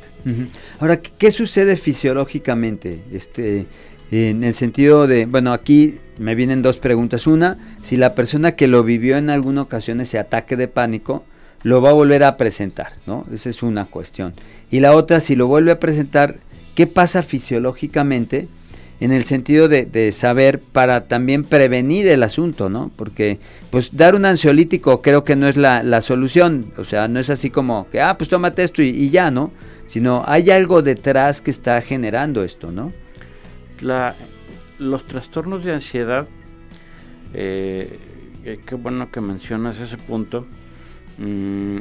Ahora, 0.79 0.99
¿qué 0.99 1.31
sucede 1.31 1.75
fisiológicamente? 1.75 3.01
Este, 3.11 3.65
en 4.11 4.43
el 4.43 4.53
sentido 4.53 5.07
de, 5.07 5.25
bueno, 5.25 5.53
aquí 5.53 5.99
me 6.19 6.35
vienen 6.35 6.61
dos 6.61 6.77
preguntas. 6.77 7.27
Una, 7.27 7.75
si 7.81 7.97
la 7.97 8.15
persona 8.15 8.55
que 8.55 8.67
lo 8.67 8.83
vivió 8.83 9.17
en 9.17 9.29
alguna 9.29 9.63
ocasión 9.63 9.99
ese 9.99 10.19
ataque 10.19 10.55
de 10.55 10.67
pánico, 10.67 11.25
lo 11.63 11.81
va 11.81 11.89
a 11.89 11.93
volver 11.93 12.23
a 12.23 12.37
presentar, 12.37 12.93
¿no? 13.07 13.25
Esa 13.33 13.49
es 13.49 13.63
una 13.63 13.85
cuestión. 13.85 14.33
Y 14.69 14.81
la 14.81 14.95
otra, 14.95 15.19
si 15.19 15.35
lo 15.35 15.47
vuelve 15.47 15.71
a 15.71 15.79
presentar, 15.79 16.35
¿qué 16.75 16.87
pasa 16.87 17.23
fisiológicamente? 17.23 18.47
En 19.03 19.11
el 19.11 19.25
sentido 19.25 19.67
de, 19.67 20.11
saber 20.11 20.59
para 20.59 21.05
también 21.07 21.43
prevenir 21.43 22.07
el 22.07 22.23
asunto, 22.23 22.69
¿no? 22.69 22.91
Porque 22.95 23.39
pues 23.69 23.95
dar 23.97 24.15
un 24.15 24.25
ansiolítico 24.25 25.01
creo 25.01 25.23
que 25.23 25.35
no 25.35 25.47
es 25.47 25.57
la, 25.57 26.01
solución, 26.01 26.71
o 26.77 26.85
sea, 26.85 27.07
no 27.07 27.19
es 27.19 27.29
así 27.29 27.49
como 27.49 27.89
que, 27.89 28.01
ah, 28.01 28.17
pues 28.17 28.29
tómate 28.29 28.63
esto 28.63 28.81
y, 28.81 29.09
ya, 29.09 29.31
¿no? 29.31 29.51
Sino 29.87 30.23
hay 30.25 30.49
algo 30.51 30.81
detrás 30.81 31.41
que 31.41 31.51
está 31.51 31.81
generando 31.81 32.43
esto, 32.43 32.71
¿no? 32.71 32.93
La, 33.81 34.15
los 34.79 35.05
trastornos 35.05 35.63
de 35.63 35.73
ansiedad, 35.73 36.27
eh, 37.33 37.99
eh, 38.45 38.59
qué 38.65 38.75
bueno 38.75 39.11
que 39.11 39.19
mencionas 39.21 39.79
ese 39.79 39.97
punto, 39.97 40.45
mm, 41.17 41.77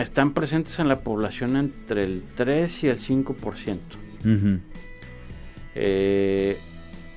están 0.00 0.32
presentes 0.32 0.78
en 0.78 0.88
la 0.88 1.00
población 1.00 1.56
entre 1.56 2.04
el 2.04 2.22
3 2.36 2.84
y 2.84 2.88
el 2.88 2.98
5%. 2.98 3.78
Eh, 5.78 6.56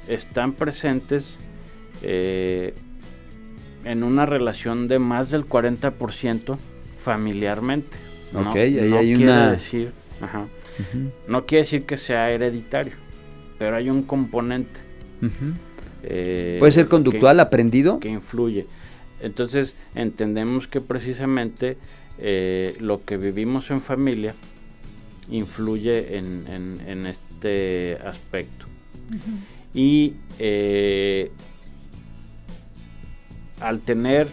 están 0.10 0.52
presentes 0.52 1.34
eh, 2.02 2.74
en 3.86 4.04
una 4.04 4.26
relación 4.26 4.90
de 4.90 5.00
más 5.00 5.30
del 5.30 5.46
40% 5.48 6.58
familiarmente. 7.00 7.96
no, 8.34 8.52
quiere 8.52 9.52
decir, 9.52 9.92
no 11.28 11.46
quiere 11.46 11.64
decir 11.64 11.86
que 11.86 11.96
sea 11.96 12.32
hereditario, 12.32 12.96
pero 13.58 13.78
hay 13.78 13.90
un 13.90 14.04
componente. 14.04 14.78
Eh, 16.04 16.58
¿Puede 16.60 16.74
ser 16.74 16.88
conductual, 16.88 17.40
aprendido? 17.40 18.00
Que 18.02 18.10
influye. 18.10 18.68
Entonces 19.22 19.74
entendemos 19.96 20.68
que 20.68 20.82
precisamente 20.82 21.78
lo 22.80 23.06
que 23.06 23.16
vivimos 23.16 23.72
en 23.72 23.80
familia 23.80 24.34
influye 25.30 26.18
en, 26.18 26.46
en, 26.48 26.82
en, 26.88 27.06
este 27.06 27.29
aspecto. 28.04 28.66
Y 29.74 30.16
eh, 30.40 31.32
al 33.62 33.82
tener, 33.82 34.28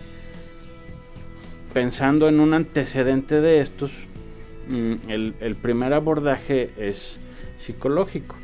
pensando 1.73 2.29
en 2.29 2.41
un 2.41 2.55
antecedente 2.55 3.41
de 3.41 3.61
estos, 3.61 3.93
mm, 4.69 4.95
el, 5.09 5.57
primer 5.61 5.93
abordaje 5.93 6.71
es 6.79 7.19
psicológico. 7.65 8.37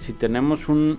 Si 0.00 0.12
tenemos 0.12 0.68
un, 0.68 0.98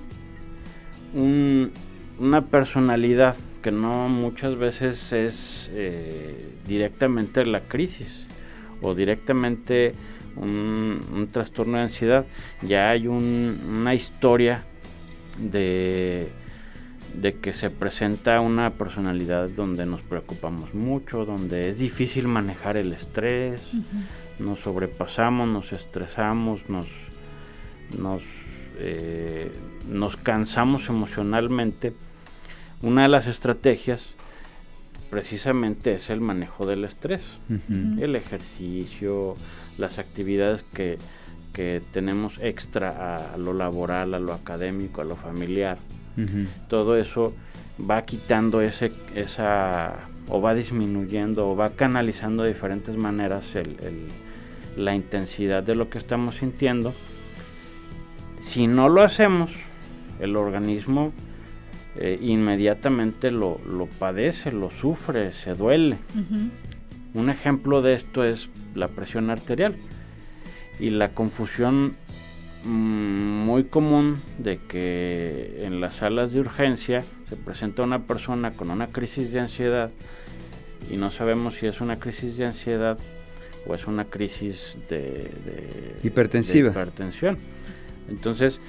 una 2.19 2.41
personalidad 2.45 3.35
que 3.61 3.71
no 3.71 4.09
muchas 4.09 4.55
veces 4.57 5.11
es 5.13 5.69
eh, 5.73 6.49
directamente 6.67 7.45
la 7.45 7.61
crisis 7.61 8.25
o 8.81 8.93
directamente 8.93 9.93
un, 10.41 11.27
trastorno 11.31 11.77
de 11.77 11.83
ansiedad, 11.83 12.25
ya 12.61 12.89
hay 12.89 13.07
una 13.07 13.93
historia 13.93 14.63
de, 15.37 16.29
de 17.13 17.33
que 17.35 17.53
se 17.53 17.69
presenta 17.69 18.39
una 18.41 18.71
personalidad 18.71 19.49
donde 19.49 19.85
nos 19.85 20.01
preocupamos 20.01 20.73
mucho, 20.73 21.25
donde 21.25 21.69
es 21.69 21.79
difícil 21.79 22.27
manejar 22.27 22.77
el 22.77 22.93
estrés, 22.93 23.61
nos 24.39 24.59
sobrepasamos, 24.59 25.47
nos 25.47 25.73
estresamos, 25.73 26.69
nos, 26.69 26.87
nos, 27.97 28.21
eh, 28.79 29.51
nos 29.89 30.15
cansamos 30.15 30.89
emocionalmente. 30.89 31.93
Una 32.81 33.03
de 33.03 33.07
las 33.07 33.25
estrategias 33.25 34.01
precisamente 35.09 35.93
es 35.93 36.09
el 36.09 36.21
manejo 36.21 36.65
del 36.65 36.83
estrés, 36.83 37.21
el 37.69 38.15
ejercicio, 38.15 39.35
las 39.77 39.99
actividades 39.99 40.63
que, 40.73 40.97
tenemos 41.91 42.37
extra 42.39 43.33
a 43.33 43.37
lo 43.37 43.51
laboral, 43.51 44.13
a 44.13 44.19
lo 44.19 44.33
académico, 44.33 45.01
a 45.01 45.05
lo 45.05 45.15
familiar. 45.15 45.77
Todo 46.67 46.97
eso 46.97 47.33
va 47.79 48.03
quitando 48.05 48.61
ese, 48.61 48.91
esa, 49.15 49.95
o 50.29 50.39
va 50.39 50.53
disminuyendo, 50.53 51.49
o 51.49 51.55
va 51.55 51.71
canalizando 51.71 52.43
de 52.43 52.53
diferentes 52.53 52.95
maneras 52.95 53.43
la 54.75 54.93
intensidad 54.93 55.63
de 55.63 55.73
lo 55.73 55.89
que 55.89 55.97
estamos 55.97 56.35
sintiendo. 56.35 56.93
Si 58.39 58.67
no 58.67 58.87
lo 58.87 59.01
hacemos, 59.01 59.51
el 60.19 60.35
organismo 60.35 61.11
eh, 61.99 62.19
inmediatamente 62.21 63.31
lo, 63.31 63.59
padece, 63.99 64.51
lo 64.51 64.71
sufre, 64.71 65.33
se 65.33 65.53
duele. 65.53 65.97
Un 67.13 67.29
ejemplo 67.29 67.81
de 67.81 67.93
esto 67.93 68.23
es 68.23 68.49
la 68.75 68.89
presión 68.89 69.29
arterial 69.29 69.75
y 70.79 70.91
la 70.91 71.09
confusión 71.09 71.95
mm, 72.63 72.69
muy 73.45 73.63
común 73.63 74.21
de 74.37 74.57
que 74.57 75.63
en 75.63 75.81
las 75.81 75.95
salas 75.95 76.31
de 76.31 76.39
urgencia 76.39 77.03
se 77.27 77.35
presenta 77.35 77.83
una 77.83 78.03
persona 78.03 78.51
con 78.51 78.69
una 78.69 78.87
crisis 78.87 79.31
de 79.31 79.39
ansiedad 79.39 79.89
y 80.91 80.97
no 80.97 81.09
sabemos 81.11 81.55
si 81.55 81.65
es 81.65 81.81
una 81.81 81.97
crisis 81.97 82.37
de 82.37 82.45
ansiedad 82.45 82.97
o 83.65 83.75
es 83.75 83.87
una 83.87 84.05
crisis 84.05 84.77
de, 84.89 85.31
hipertensiva. 86.03 86.69
hipertensión. 86.69 87.37
Entonces, 88.09 88.59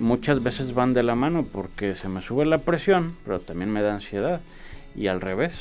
muchas 0.00 0.42
veces 0.42 0.74
van 0.74 0.94
de 0.94 1.02
la 1.02 1.14
mano 1.14 1.46
porque 1.50 1.94
se 1.94 2.08
me 2.08 2.22
sube 2.22 2.44
la 2.44 2.58
presión, 2.58 3.14
pero 3.24 3.40
también 3.40 3.70
me 3.70 3.82
da 3.82 3.94
ansiedad 3.94 4.40
y 4.96 5.06
al 5.06 5.20
revés. 5.20 5.52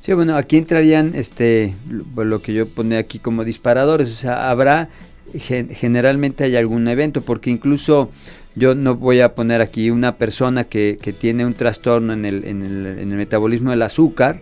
Sí, 0.00 0.12
bueno, 0.12 0.36
aquí 0.36 0.56
entrarían 0.56 1.12
este 1.14 1.74
lo, 1.88 2.42
que 2.42 2.52
yo 2.54 2.66
pone 2.66 2.96
aquí 2.96 3.18
como 3.18 3.44
disparadores, 3.44 4.10
o 4.10 4.14
sea, 4.14 4.50
habrá 4.50 4.88
generalmente 5.34 6.44
hay 6.44 6.56
algún 6.56 6.88
evento 6.88 7.20
porque 7.20 7.50
incluso 7.50 8.10
yo 8.54 8.74
no 8.74 8.96
voy 8.96 9.20
a 9.20 9.34
poner 9.34 9.60
aquí 9.60 9.90
una 9.90 10.16
persona 10.16 10.64
que, 10.64 10.98
que 11.00 11.12
tiene 11.12 11.44
un 11.44 11.54
trastorno 11.54 12.12
en 12.12 12.24
el, 12.24 12.44
en, 12.44 12.62
el, 12.62 12.86
en 12.86 13.12
el 13.12 13.18
metabolismo 13.18 13.70
del 13.70 13.82
azúcar, 13.82 14.40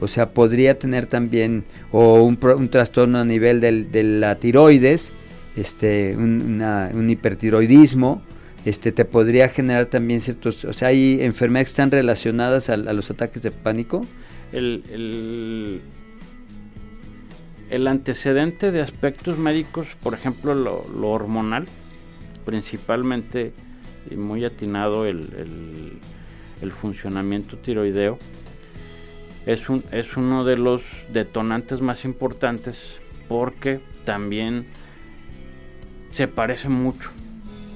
o 0.00 0.08
sea, 0.08 0.30
podría 0.30 0.78
tener 0.78 1.06
también 1.06 1.64
o 1.92 2.22
un, 2.22 2.38
un 2.42 2.68
trastorno 2.70 3.18
a 3.18 3.24
nivel 3.24 3.60
del, 3.60 3.90
de 3.92 4.02
la 4.02 4.36
tiroides, 4.36 5.12
este, 5.56 6.16
un, 6.16 7.06
hipertiroidismo, 7.08 8.22
este, 8.64 8.92
te 8.92 9.04
podría 9.04 9.48
generar 9.48 9.86
también 9.86 10.20
ciertos, 10.20 10.64
o 10.64 10.72
sea, 10.72 10.88
hay 10.88 11.18
enfermedades 11.22 11.68
que 11.68 11.72
están 11.72 11.90
relacionadas 11.90 12.68
a, 12.68 12.76
los 12.76 13.10
ataques 13.10 13.42
de 13.42 13.50
pánico. 13.50 14.06
El, 14.52 15.80
el, 17.70 17.86
antecedente 17.86 18.70
de 18.72 18.80
aspectos 18.82 19.38
médicos, 19.38 19.86
por 20.02 20.14
ejemplo, 20.14 20.54
lo, 20.54 21.08
hormonal, 21.08 21.66
principalmente 22.44 23.52
y 24.10 24.16
muy 24.16 24.44
atinado 24.44 25.06
el, 25.06 26.00
el 26.62 26.72
funcionamiento 26.72 27.56
tiroideo, 27.58 28.18
es, 29.46 29.68
un, 29.68 29.84
es 29.90 30.16
uno 30.16 30.44
de 30.44 30.56
los 30.56 30.82
detonantes 31.12 31.80
más 31.80 32.04
importantes 32.04 32.76
porque 33.28 33.80
también 34.04 34.66
se 36.12 36.28
parece 36.28 36.68
mucho. 36.68 37.10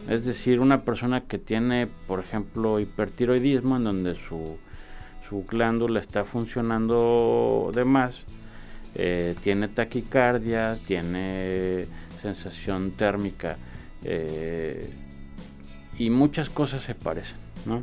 Es 0.09 0.25
decir, 0.25 0.61
una 0.61 0.83
persona 0.83 1.23
que 1.23 1.38
tiene, 1.38 1.88
por 2.07 2.20
ejemplo, 2.20 2.79
hipertiroidismo, 2.79 3.77
en 3.77 3.85
donde 3.85 4.16
su, 4.29 4.59
su 5.29 5.44
glándula 5.44 6.01
está 6.01 6.25
funcionando 6.25 7.73
de 7.75 7.85
más, 7.85 8.23
eh, 8.94 9.35
tiene 9.42 9.68
taquicardia, 9.68 10.77
tiene 10.87 11.87
sensación 12.20 12.90
térmica 12.92 13.57
eh, 14.05 14.90
y 15.99 16.11
muchas 16.11 16.51
cosas 16.51 16.83
se 16.85 16.94
parecen. 16.94 17.38
¿no? 17.64 17.83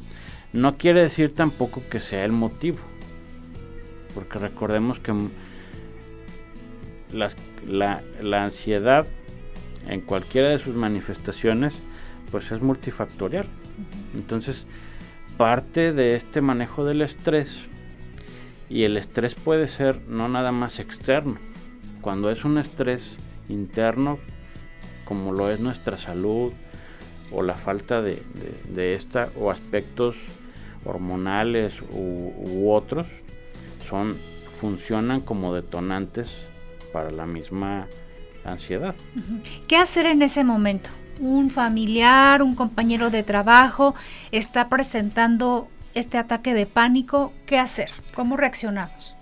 no 0.54 0.78
quiere 0.78 1.02
decir 1.02 1.34
tampoco 1.34 1.82
que 1.90 2.00
sea 2.00 2.24
el 2.24 2.32
motivo 2.32 2.80
porque 4.14 4.40
recordemos 4.40 5.00
que 5.00 5.14
la, 7.14 8.02
ansiedad 8.32 9.06
en 9.92 10.00
cualquiera 10.02 10.50
de 10.50 10.58
sus 10.58 10.74
manifestaciones 10.74 11.74
pues 12.32 12.50
es 12.52 12.62
multifactorial. 12.62 13.46
Entonces, 14.16 14.66
parte 15.38 15.92
de 15.92 16.16
este 16.16 16.40
manejo 16.40 16.86
del 16.86 17.02
estrés 17.02 17.52
y 18.70 18.84
el 18.84 18.96
estrés 18.96 19.36
puede 19.36 19.68
ser 19.68 20.00
no 20.08 20.30
nada 20.30 20.54
más 20.54 20.80
externo. 20.80 21.36
Cuando 22.00 22.32
es 22.32 22.46
un 22.46 22.58
estrés 22.58 23.18
interno, 23.50 24.18
como 25.04 25.34
lo 25.34 25.52
es 25.52 25.60
nuestra 25.60 25.98
salud 25.98 26.54
o 27.32 27.44
la 27.44 27.56
falta 27.56 28.02
de, 28.02 28.96
esta 28.96 29.30
o 29.38 29.52
aspectos 29.52 30.16
hormonales 30.86 31.74
u 31.92 32.72
otros, 32.72 33.08
son 33.90 34.16
funcionan 34.62 35.20
como 35.20 35.54
detonantes 35.54 36.30
para 36.94 37.12
la 37.12 37.26
misma 37.26 37.88
ansiedad. 38.44 38.96
¿Qué 39.68 39.78
hacer 39.78 40.06
en 40.06 40.22
ese 40.22 40.44
momento? 40.44 40.90
Un 41.20 41.50
familiar, 41.50 42.42
un 42.42 42.56
compañero 42.56 43.10
de 43.10 43.24
trabajo 43.24 43.96
está 44.32 44.70
presentando 44.70 45.68
este 45.94 46.18
ataque 46.18 46.54
de 46.54 46.66
pánico, 46.66 47.34
¿qué 47.46 47.60
hacer? 47.60 47.92
¿Cómo 48.16 48.38
reaccionamos? 48.38 49.16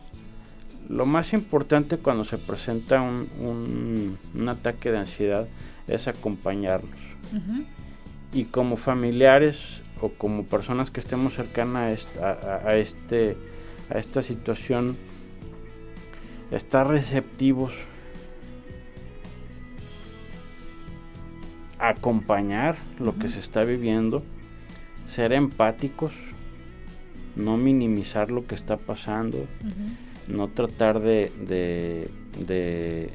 Lo 0.88 1.06
más 1.06 1.34
importante 1.34 1.98
cuando 1.98 2.26
se 2.26 2.38
presenta 2.38 3.02
un, 3.02 4.18
ataque 4.48 4.92
de 4.92 5.00
ansiedad 5.00 5.48
es 5.88 6.08
acompañarnos. 6.08 7.00
Y 8.34 8.46
como 8.46 8.78
familiares 8.78 9.58
o 10.02 10.10
como 10.10 10.46
personas 10.46 10.90
que 10.90 11.00
estemos 11.00 11.34
cercanas 11.36 12.08
a 12.22 12.76
este 12.76 13.36
a 13.90 13.98
esta 13.98 14.22
situación, 14.22 14.96
estar 16.52 16.88
receptivos, 16.88 17.74
acompañar 21.80 22.78
lo 23.00 23.18
que 23.18 23.30
se 23.30 23.40
está 23.40 23.64
viviendo, 23.64 24.24
ser 25.10 25.34
empáticos, 25.34 26.12
no 27.36 27.58
minimizar 27.58 28.32
lo 28.32 28.46
que 28.46 28.56
está 28.56 28.78
pasando, 28.78 29.48
no 30.28 30.48
tratar 30.50 31.00
de, 31.00 31.32
de, 31.48 33.12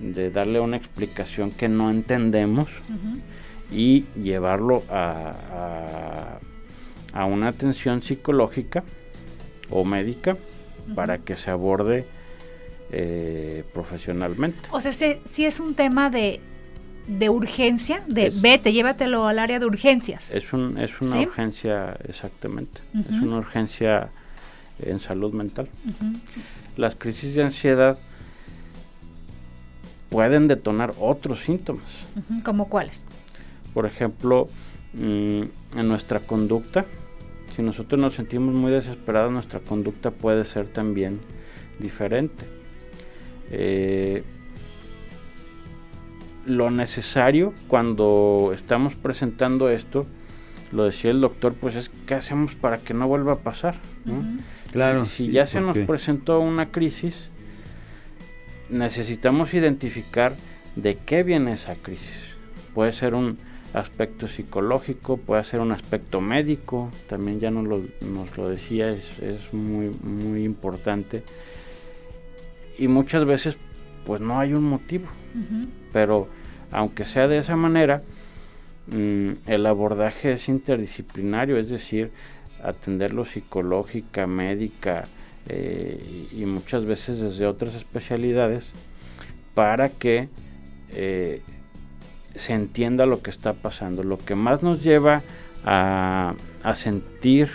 de, 0.00 0.30
darle 0.30 0.60
una 0.60 0.76
explicación 0.76 1.50
que 1.52 1.68
no 1.68 1.90
entendemos 1.90 2.68
y 3.70 4.04
llevarlo 4.20 4.82
a, 4.90 6.40
a, 7.12 7.20
a 7.20 7.24
una 7.24 7.48
atención 7.48 8.02
psicológica 8.02 8.82
o 9.70 9.84
médica 9.84 10.36
para 10.94 11.18
que 11.18 11.36
se 11.36 11.50
aborde 11.50 12.04
eh, 12.92 13.64
profesionalmente. 13.72 14.58
O 14.72 14.80
sea, 14.80 14.92
si, 14.92 15.44
es 15.44 15.60
un 15.60 15.74
tema 15.74 16.10
de, 16.10 16.40
urgencia, 17.28 18.02
de 18.06 18.30
vete, 18.30 18.72
llévatelo 18.72 19.26
al 19.26 19.38
área 19.38 19.58
de 19.58 19.66
urgencias. 19.66 20.30
Es, 20.30 20.52
un, 20.52 20.78
es 20.78 20.90
una 21.00 21.20
urgencia, 21.20 21.96
exactamente. 22.08 22.80
Es 22.94 23.22
una 23.22 23.38
urgencia 23.38 24.10
en 24.78 25.00
salud 25.00 25.32
mental. 25.32 25.68
Las 26.76 26.94
crisis 26.94 27.34
de 27.34 27.44
ansiedad 27.44 27.98
pueden 30.08 30.48
detonar 30.48 30.92
otros 30.98 31.40
síntomas. 31.40 31.84
¿Como 32.44 32.68
cuáles? 32.68 33.04
Por 33.72 33.86
ejemplo, 33.86 34.48
mm, 34.94 35.42
en 35.78 35.88
nuestra 35.88 36.20
conducta, 36.20 36.84
si 37.54 37.62
nosotros 37.62 38.00
nos 38.00 38.14
sentimos 38.14 38.54
muy 38.54 38.72
desesperados, 38.72 39.32
nuestra 39.32 39.60
conducta 39.60 40.10
puede 40.10 40.44
ser 40.44 40.66
también 40.66 41.20
diferente. 41.78 42.44
Eh, 43.50 44.22
lo 46.50 46.70
necesario 46.70 47.54
cuando 47.68 48.52
estamos 48.54 48.94
presentando 48.94 49.68
esto, 49.68 50.06
lo 50.72 50.84
decía 50.84 51.10
el 51.10 51.20
doctor, 51.20 51.54
pues 51.54 51.74
es 51.74 51.90
qué 52.06 52.14
hacemos 52.14 52.54
para 52.54 52.78
que 52.78 52.94
no 52.94 53.08
vuelva 53.08 53.34
a 53.34 53.38
pasar. 53.38 53.76
Claro. 54.72 55.06
Si, 55.06 55.30
ya 55.30 55.46
se 55.46 55.60
nos 55.60 55.76
presentó 55.78 56.40
una 56.40 56.70
crisis, 56.70 57.28
necesitamos 58.68 59.54
identificar 59.54 60.34
de 60.76 60.96
qué 60.96 61.22
viene 61.22 61.54
esa 61.54 61.74
crisis. 61.74 62.14
Puede 62.74 62.92
ser 62.92 63.14
un, 63.14 63.38
aspecto 63.72 64.28
psicológico, 64.28 65.16
puede 65.16 65.44
ser 65.44 65.60
un 65.60 65.72
aspecto 65.72 66.20
médico, 66.20 66.90
también 67.08 67.40
ya 67.40 67.50
nos 67.50 67.66
lo, 67.66 67.82
nos 68.00 68.36
lo 68.36 68.48
decía, 68.48 68.90
es, 68.90 69.52
muy, 69.52 69.90
muy 70.02 70.44
importante. 70.44 71.22
Y 72.78 72.88
muchas 72.88 73.24
veces 73.24 73.56
pues 74.06 74.20
no 74.20 74.40
hay 74.40 74.54
un 74.54 74.64
motivo, 74.64 75.06
pero 75.92 76.28
aunque 76.72 77.04
sea 77.04 77.28
de 77.28 77.38
esa 77.38 77.56
manera, 77.56 78.02
mm, 78.88 79.30
el 79.46 79.66
abordaje 79.66 80.32
es 80.32 80.48
interdisciplinario, 80.48 81.56
es 81.58 81.68
decir, 81.68 82.10
atenderlo 82.62 83.24
psicológica, 83.24 84.26
médica 84.26 85.04
eh, 85.48 86.28
y 86.32 86.44
muchas 86.44 86.84
veces 86.84 87.18
desde 87.18 87.46
otras 87.46 87.74
especialidades 87.74 88.64
para 89.54 89.88
que 89.88 90.28
eh, 90.90 91.42
se 92.36 92.52
entienda 92.52 93.06
lo 93.06 93.22
que 93.22 93.30
está 93.30 93.52
pasando. 93.54 94.02
Lo 94.02 94.18
que 94.18 94.34
más 94.34 94.62
nos 94.62 94.82
lleva 94.82 95.22
a, 95.64 96.34
sentir 96.74 97.50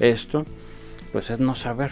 esto, 0.00 0.44
pues 1.12 1.30
es 1.30 1.40
no 1.40 1.54
saber. 1.54 1.90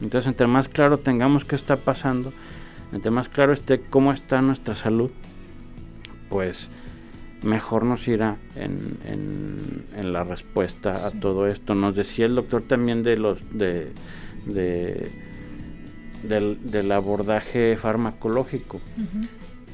Entonces, 0.00 0.28
entre 0.28 0.46
más 0.46 0.68
claro 0.68 0.98
tengamos 0.98 1.44
qué 1.44 1.56
está 1.56 1.76
pasando, 1.76 2.32
entre 2.94 3.10
más 3.10 3.28
claro 3.28 3.52
esté 3.52 3.80
cómo 3.80 4.12
está 4.12 4.40
nuestra 4.40 4.76
salud, 4.76 5.10
pues 6.30 6.68
mejor 7.42 7.84
nos 7.84 8.06
irá 8.06 8.36
en, 8.56 8.98
en, 9.96 10.12
la 10.12 10.22
respuesta 10.22 10.92
a 10.92 11.10
todo 11.10 11.48
esto. 11.48 11.74
Nos 11.74 11.96
decía 11.96 12.26
el 12.26 12.36
doctor 12.36 12.62
también 12.62 13.02
de 13.02 13.16
los 13.16 13.38
de, 13.52 13.90
del, 16.22 16.92
abordaje 16.92 17.76
farmacológico. 17.76 18.80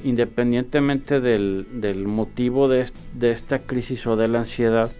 Independientemente 0.03 1.21
del, 1.21 1.67
del 1.73 2.07
motivo 2.07 2.67
de, 2.67 2.89
de, 3.13 3.31
esta 3.31 3.59
crisis 3.59 4.07
o 4.07 4.15
de 4.15 4.27
la 4.29 4.39
ansiedad, 4.39 4.91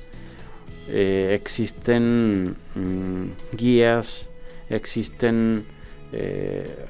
eh, 0.89 1.33
existen 1.33 2.55
mm, 2.75 3.55
guías, 3.57 4.27
existen 4.69 5.65
eh, 6.11 6.85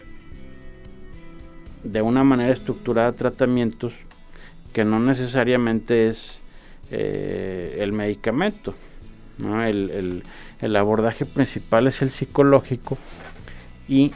de 1.83 2.01
una 2.01 2.23
manera 2.23 2.51
estructurada 2.51 3.11
tratamientos 3.13 3.93
que 4.73 4.85
no 4.85 4.99
necesariamente 4.99 6.07
es 6.07 6.39
eh, 6.91 7.77
el 7.79 7.93
medicamento. 7.93 8.75
El, 9.39 10.23
el, 10.61 10.75
abordaje 10.75 11.25
principal 11.25 11.87
es 11.87 12.03
el 12.03 12.11
psicológico 12.11 12.97
y 13.87 14.11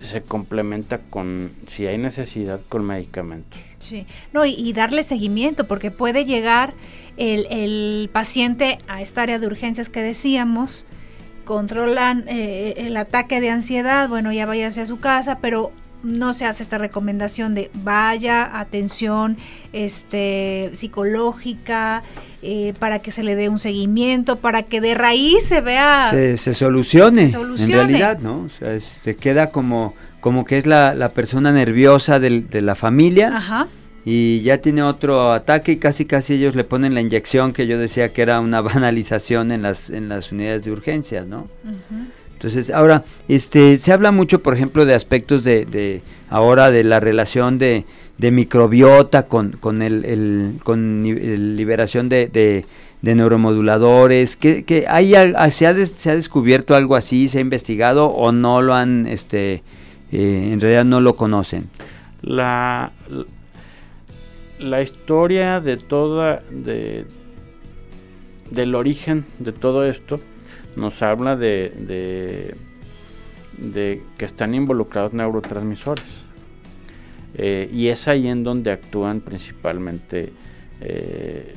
se 0.00 0.22
complementa 0.22 0.98
con, 0.98 1.52
si 1.72 1.86
hay 1.86 1.98
necesidad, 1.98 2.60
con 2.68 2.84
medicamentos. 2.84 3.60
Sí, 3.78 4.06
no, 4.32 4.44
y, 4.44 4.72
darle 4.72 5.02
seguimiento, 5.02 5.68
porque 5.68 5.90
puede 5.90 6.24
llegar 6.24 6.74
el, 7.16 7.46
el, 7.50 8.10
paciente 8.12 8.78
a 8.88 9.02
esta 9.02 9.22
área 9.22 9.38
de 9.38 9.46
urgencias 9.46 9.88
que 9.88 10.00
decíamos, 10.00 10.84
controlan 11.44 12.24
eh, 12.26 12.74
el 12.78 12.96
ataque 12.96 13.40
de 13.40 13.50
ansiedad, 13.50 14.08
bueno, 14.08 14.32
ya 14.32 14.46
váyase 14.46 14.80
a 14.80 14.86
su 14.86 14.98
casa, 14.98 15.38
pero 15.40 15.70
no 16.02 16.32
se 16.32 16.44
hace 16.44 16.62
esta 16.62 16.78
recomendación 16.78 17.54
de 17.54 17.70
vaya, 17.74 18.58
atención 18.58 19.36
este, 19.72 20.70
psicológica, 20.74 22.02
eh, 22.42 22.74
para 22.78 23.00
que 23.00 23.10
se 23.10 23.22
le 23.22 23.34
dé 23.34 23.48
un 23.48 23.58
seguimiento, 23.58 24.36
para 24.36 24.62
que 24.62 24.80
de 24.80 24.94
raíz 24.94 25.44
se 25.44 25.60
vea... 25.60 26.10
Se, 26.10 26.36
solucione, 26.54 27.30
en 27.32 27.72
realidad, 27.72 28.18
¿no? 28.18 28.42
O 28.42 28.50
sea, 28.58 28.78
se 28.80 29.16
queda 29.16 29.50
como, 29.50 29.94
como 30.20 30.44
que 30.44 30.58
es 30.58 30.66
la, 30.66 30.94
la 30.94 31.10
persona 31.10 31.52
nerviosa 31.52 32.20
de 32.20 32.60
la 32.60 32.74
familia. 32.74 33.36
Ajá. 33.36 33.66
Y 34.08 34.42
ya 34.42 34.58
tiene 34.58 34.84
otro 34.84 35.32
ataque 35.32 35.72
y 35.72 35.76
casi 35.78 36.04
casi 36.04 36.34
ellos 36.34 36.54
le 36.54 36.62
ponen 36.62 36.94
la 36.94 37.00
inyección 37.00 37.52
que 37.52 37.66
yo 37.66 37.76
decía 37.76 38.12
que 38.12 38.22
era 38.22 38.38
una 38.38 38.60
banalización 38.62 39.50
en 39.50 39.62
las, 39.62 39.90
en 39.90 40.08
las 40.08 40.30
unidades 40.30 40.64
de 40.64 40.70
urgencia, 40.70 41.24
¿no? 41.24 41.48
Entonces, 42.36 42.70
ahora, 42.70 43.04
este, 43.28 43.78
se 43.78 43.92
habla 43.92 44.12
mucho, 44.12 44.42
por 44.42 44.52
ejemplo, 44.52 44.84
de 44.84 44.94
aspectos 44.94 45.42
de, 45.42 45.64
de 45.64 46.02
ahora 46.28 46.70
de 46.70 46.84
la 46.84 47.00
relación 47.00 47.58
de, 47.58 47.86
de 48.18 48.30
microbiota 48.30 49.22
con, 49.24 49.52
con, 49.52 49.80
el, 49.80 50.58
con 50.62 51.02
liberación 51.56 52.10
de, 52.10 52.28
de, 52.28 53.14
neuromoduladores, 53.14 54.36
que, 54.36 54.64
que 54.64 54.86
hay, 54.86 55.12
se, 55.50 55.66
ha 55.66 55.74
se 55.74 56.10
ha 56.10 56.14
descubierto 56.14 56.74
algo 56.74 56.94
así, 56.94 57.28
se 57.28 57.38
ha 57.38 57.40
investigado 57.40 58.08
o 58.08 58.32
no 58.32 58.60
lo 58.60 58.74
han, 58.74 59.06
este, 59.06 59.62
eh, 60.12 60.50
en 60.52 60.60
realidad 60.60 60.84
no 60.84 61.00
lo 61.00 61.16
conocen. 61.16 61.70
La, 62.20 62.92
la 64.58 64.82
historia 64.82 65.60
de 65.60 65.76
toda, 65.78 66.42
de, 66.50 67.06
del 68.50 68.74
origen 68.74 69.24
de 69.38 69.52
todo 69.52 69.84
esto, 69.84 70.20
nos 70.76 71.02
habla 71.02 71.36
de, 71.36 72.54
de, 73.58 74.02
que 74.18 74.24
están 74.24 74.54
involucrados 74.54 75.12
neurotransmisores. 75.12 76.04
Eh, 77.34 77.68
y 77.72 77.88
es 77.88 78.08
ahí 78.08 78.28
en 78.28 78.44
donde 78.44 78.70
actúan 78.70 79.20
principalmente 79.20 80.32
eh, 80.80 81.54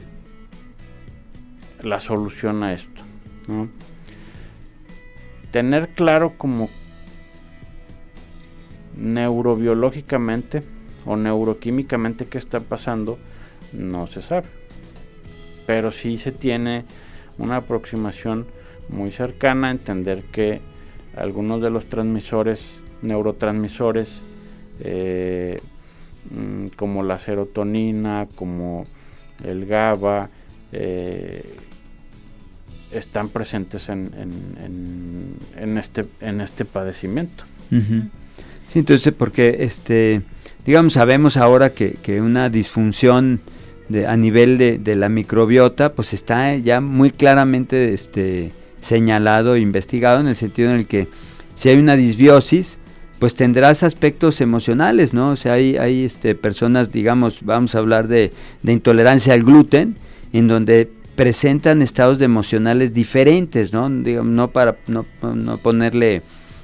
la 1.82 1.99
solución 1.99 2.63
a 2.63 2.73
esto. 2.73 3.01
Tener 5.51 5.89
claro 5.89 6.34
como 6.38 6.69
neurobiológicamente 8.95 10.63
o 11.05 11.15
neuroquímicamente 11.15 12.25
qué 12.25 12.38
está 12.38 12.60
pasando 12.60 13.17
no 13.73 14.08
se 14.08 14.21
sabe. 14.21 14.47
Pero 15.65 15.91
sí 15.91 16.17
se 16.17 16.32
tiene 16.32 16.86
una 17.38 17.58
aproximación 17.58 18.45
muy 18.89 19.12
cercana, 19.12 19.71
entender 19.71 20.23
que 20.32 20.62
algunos 21.15 21.62
de 21.62 21.69
los 21.69 21.86
transmisores, 21.86 22.60
neurotransmisores, 23.02 24.10
eh, 24.82 25.60
mm, 26.32 26.67
como 26.75 27.04
la 27.04 27.19
serotonina, 27.19 28.28
como 28.36 28.86
el 29.43 29.65
GABA, 29.65 30.30
eh, 30.71 31.43
están 32.91 33.30
presentes 33.30 33.89
en, 33.89 34.10
en, 35.58 35.78
este, 35.78 36.06
en 36.21 36.41
este 36.41 36.65
padecimiento. 36.65 37.43
Sí, 38.67 38.80
entonces, 38.80 39.13
porque, 39.13 39.58
este, 39.60 40.21
digamos, 40.65 40.93
sabemos 40.93 41.38
ahora 41.38 41.69
que, 41.71 41.93
que 42.02 42.19
una 42.21 42.49
disfunción 42.49 43.41
de, 43.89 44.08
a 44.08 44.17
nivel 44.17 44.58
de, 44.58 44.80
de, 44.80 44.95
la 44.95 45.10
microbiota, 45.10 45.93
pues 45.93 46.13
está 46.13 46.56
ya 46.56 46.82
muy 46.82 47.12
claramente 47.12 47.93
este, 47.93 48.52
señalado 48.82 49.56
e 49.56 49.60
investigado 49.60 50.20
en 50.20 50.28
el 50.28 50.36
sentido 50.36 50.72
en 50.72 50.78
el 50.78 50.88
que 50.88 51.08
si 51.56 51.70
hay 51.70 51.78
una 51.78 51.96
disbiosis, 51.96 52.80
pues 53.20 53.36
tendrás 53.36 53.84
aspectos 53.84 54.39
emocionales, 54.39 55.13
¿no? 55.13 55.32
O 55.32 55.36
sea, 55.36 55.54
hay, 55.54 55.76
hay 55.76 56.06
este, 56.06 56.36
personas, 56.36 56.92
digamos, 56.92 57.39
vamos 57.44 57.76
a 57.76 57.80
hablar 57.80 58.08
de, 58.08 58.32
intolerancia 58.63 59.34
al 59.34 59.44
gluten, 59.44 59.98
en 60.32 60.48
donde 60.48 60.89
presentan 61.15 61.82
estados 61.82 62.18
de 62.18 62.26
emocionales 62.26 62.94
diferentes, 62.94 63.74
¿no? 63.74 63.89
no 63.89 64.52
para 64.52 64.78
no, 64.88 65.06
ponerle, 65.62 66.22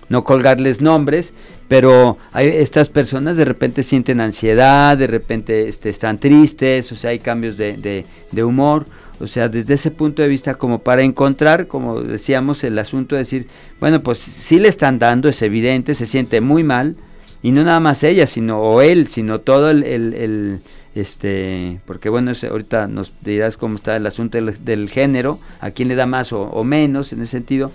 no 0.08 0.24
colgarles 0.24 0.80
nombres, 0.80 1.34
pero 1.68 2.18
hay, 2.32 2.48
estas 2.48 2.88
personas 2.88 3.36
de 3.36 3.44
repente 3.44 3.84
sienten 3.84 4.22
ansiedad, 4.22 4.98
de 4.98 5.08
repente 5.08 5.68
este, 5.68 5.90
están 5.90 6.20
tristes, 6.20 6.90
o 6.94 6.96
sea, 6.96 7.10
hay 7.10 7.20
cambios 7.20 7.58
de, 7.58 8.06
de 8.32 8.44
humor 8.46 8.86
o 9.20 9.28
sea, 9.28 9.50
desde 9.50 9.76
ese 9.76 9.92
punto 9.92 10.22
de 10.22 10.28
vista, 10.28 10.56
como 10.56 10.80
para 10.80 11.04
encontrar, 11.04 11.68
como 11.68 12.02
decíamos, 12.02 12.64
el 12.64 12.78
asunto 12.78 13.16
de 13.16 13.20
decir, 13.20 13.48
bueno, 13.80 14.02
pues 14.02 14.20
sí 14.20 14.60
le 14.60 14.68
están 14.68 15.00
dando, 15.00 15.30
es 15.30 15.42
evidente, 15.42 15.96
se 15.96 16.06
siente 16.06 16.42
muy 16.42 16.64
mal, 16.64 16.96
y 17.42 17.52
no 17.52 17.64
nada 17.64 17.80
más 17.80 18.04
ella, 18.04 18.28
sino, 18.28 18.60
o 18.60 18.82
él, 18.82 19.08
sino 19.08 19.40
todo 19.40 19.70
el, 19.70 19.84
el, 19.84 20.60
este, 20.96 21.80
porque 21.86 22.10
bueno, 22.10 22.32
ahorita 22.50 22.88
nos 22.88 23.14
dirás 23.22 23.58
cómo 23.58 23.76
está 23.76 23.96
el 23.96 24.08
asunto 24.08 24.38
del, 24.38 24.90
género, 24.90 25.40
a 25.60 25.72
quién 25.72 25.88
le 25.88 25.96
da 25.96 26.06
más 26.06 26.34
o, 26.34 26.64
menos 26.64 27.14
en 27.14 27.22
ese 27.22 27.32
sentido, 27.32 27.72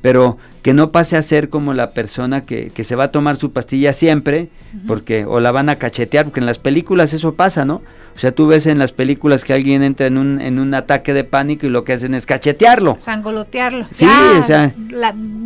pero 0.00 0.38
que 0.62 0.72
no 0.72 0.90
pase 0.90 1.16
a 1.16 1.22
ser 1.22 1.50
como 1.50 1.74
la 1.74 1.90
persona 1.90 2.46
que, 2.46 2.70
que 2.70 2.84
se 2.84 2.96
va 2.96 3.04
a 3.04 3.10
tomar 3.12 3.36
su 3.36 3.52
pastilla 3.52 3.92
siempre, 3.92 4.48
porque 4.86 5.26
o 5.26 5.40
la 5.40 5.50
van 5.50 5.68
a 5.68 5.76
cachetear, 5.76 6.24
porque 6.24 6.40
en 6.40 6.46
las 6.46 6.58
películas 6.58 7.12
eso 7.12 7.34
pasa, 7.34 7.64
¿no? 7.64 7.82
O 8.20 8.22
sea, 8.22 8.32
tú 8.32 8.48
ves 8.48 8.66
en 8.66 8.78
las 8.78 8.92
películas 8.92 9.44
que 9.44 9.54
alguien 9.54 9.82
entra 9.82 10.06
en 10.06 10.18
un, 10.18 10.42
en 10.42 10.58
un 10.58 10.74
ataque 10.74 11.14
de 11.14 11.24
pánico 11.24 11.64
y 11.64 11.70
lo 11.70 11.84
que 11.84 11.94
hacen 11.94 12.14
es 12.14 12.26
cachetearlo. 12.26 12.98
Sangolotearlo. 13.00 13.86
Sí, 13.90 14.04
o 14.04 14.42
sea. 14.42 14.74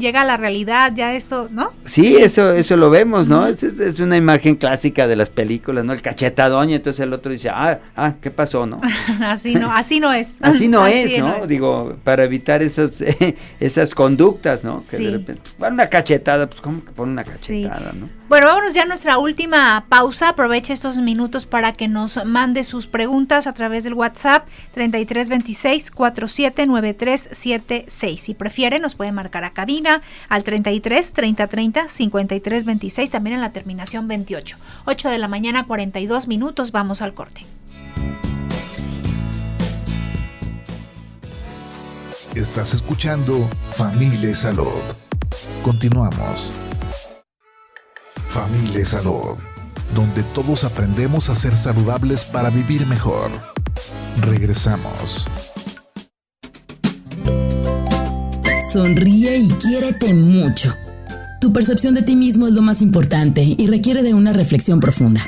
llega 0.01 0.23
a 0.23 0.25
la 0.25 0.37
realidad, 0.37 0.91
ya 0.93 1.15
eso, 1.15 1.49
¿no? 1.53 1.69
Sí, 1.87 2.17
eso 2.17 2.51
eso 2.51 2.77
lo 2.77 2.91
vemos, 2.91 3.29
¿no? 3.29 3.47
es, 3.47 3.63
es, 3.63 4.01
una 4.01 4.17
imagen 4.17 4.57
clásica 4.57 5.07
de 5.07 5.15
las 5.15 5.31
películas, 5.31 5.85
¿no? 5.85 5.93
El 5.93 6.03
cachetadón 6.03 6.71
y 6.71 6.75
entonces 6.75 6.99
el 6.99 7.13
otro 7.13 7.31
dice, 7.31 7.49
ah, 7.49 7.79
ah, 7.95 8.15
¿qué 8.21 8.33
pasó, 8.33 8.67
no? 8.67 8.81
así 9.25 9.55
no, 9.55 9.73
así 9.73 10.01
no 10.01 10.13
es. 10.13 10.35
así 10.41 10.67
no 10.67 10.85
es, 10.89 11.17
¿no? 11.17 11.47
Digo, 11.47 11.95
para 12.03 12.25
evitar 12.25 12.61
esas, 12.61 13.05
esas 13.61 13.95
conductas, 13.95 14.65
¿no? 14.65 14.83
Que 14.91 14.97
de 14.97 15.11
repente, 15.13 15.43
pues, 15.57 15.71
una 15.71 15.89
cachetada, 15.89 16.49
pues, 16.49 16.61
¿cómo 16.61 16.85
que 16.85 16.91
pone 16.91 17.13
una 17.13 17.23
cachetada, 17.23 17.93
no? 17.93 18.09
Bueno, 18.27 18.47
vámonos 18.47 18.73
ya 18.73 18.85
a 18.85 18.87
nuestra 18.87 19.19
última 19.19 19.85
pausa. 19.91 20.31
Aproveche 20.31 20.73
estos 20.73 20.97
minutos 20.97 21.45
para 21.45 21.75
que 21.75 21.89
nos 21.89 22.25
mande 22.25 22.63
sus 22.63 22.87
preguntas 22.87 23.47
a 23.47 23.53
través 23.53 23.85
del 23.85 23.93
WhatsApp 23.93 24.49
3326 24.73 25.91
479376. 25.91 28.21
Si 28.21 28.33
prefiere, 28.33 28.79
nos 28.79 28.95
puede 28.95 29.13
marcar 29.13 29.45
a 29.45 29.51
cabina 29.51 30.01
al 30.31 30.43
33 30.43 31.13
3030 31.13 31.89
5326, 31.89 33.11
también 33.11 33.37
en 33.37 33.43
la 33.43 33.53
terminación 33.53 34.09
28. 34.09 34.57
8 34.87 35.11
de 35.11 35.19
la 35.19 35.29
mañana, 35.29 35.67
42 35.67 36.27
minutos. 36.27 36.73
Vamos 36.73 37.03
al 37.03 37.13
corte. 37.13 37.45
Estás 42.35 42.73
escuchando 42.73 43.37
Familia 43.77 44.35
Salud. 44.35 44.81
Continuamos. 45.63 46.51
Familia 48.35 48.85
Salud, 48.85 49.37
donde 49.95 50.25
todos 50.35 50.65
aprendemos 50.65 51.31
a 51.31 51.37
ser 51.37 51.57
saludables 51.57 52.25
para 52.25 52.51
vivir 52.51 52.85
mejor. 52.85 53.31
Regresamos. 54.23 55.25
Sonríe 58.73 59.39
y 59.39 59.49
quiérete 59.51 60.15
mucho. 60.15 60.75
Tu 61.41 61.53
percepción 61.53 61.95
de 61.95 62.03
ti 62.03 62.17
mismo 62.17 62.49
es 62.49 62.55
lo 62.55 62.63
más 62.63 62.83
importante 62.83 63.45
y 63.45 63.69
requiere 63.69 64.03
de 64.03 64.15
una 64.15 64.33
reflexión 64.33 64.81
profunda. 64.81 65.21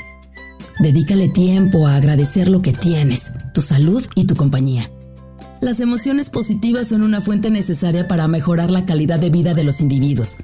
Dedícale 0.81 1.29
tiempo 1.29 1.87
a 1.87 1.95
agradecer 1.95 2.49
lo 2.49 2.61
que 2.61 2.73
tienes, 2.73 3.35
tu 3.55 3.63
salud 3.63 4.05
y 4.17 4.27
tu 4.27 4.35
compañía. 4.35 4.91
Las 5.61 5.79
emociones 5.79 6.29
positivas 6.29 6.89
son 6.89 7.03
una 7.03 7.21
fuente 7.21 7.51
necesaria 7.51 8.09
para 8.09 8.27
mejorar 8.27 8.73
la 8.73 8.85
calidad 8.85 9.21
de 9.21 9.31
vida 9.31 9.55
de 9.55 9.63
los 9.63 9.81
individuos. 9.81 10.39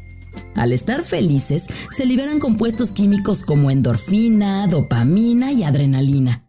Al 0.55 0.73
estar 0.73 1.03
felices, 1.03 1.67
se 1.91 2.07
liberan 2.07 2.39
compuestos 2.39 2.93
químicos 2.93 3.45
como 3.45 3.71
endorfina, 3.71 4.67
dopamina 4.67 5.53
y 5.53 5.65
adrenalina. 5.65 6.45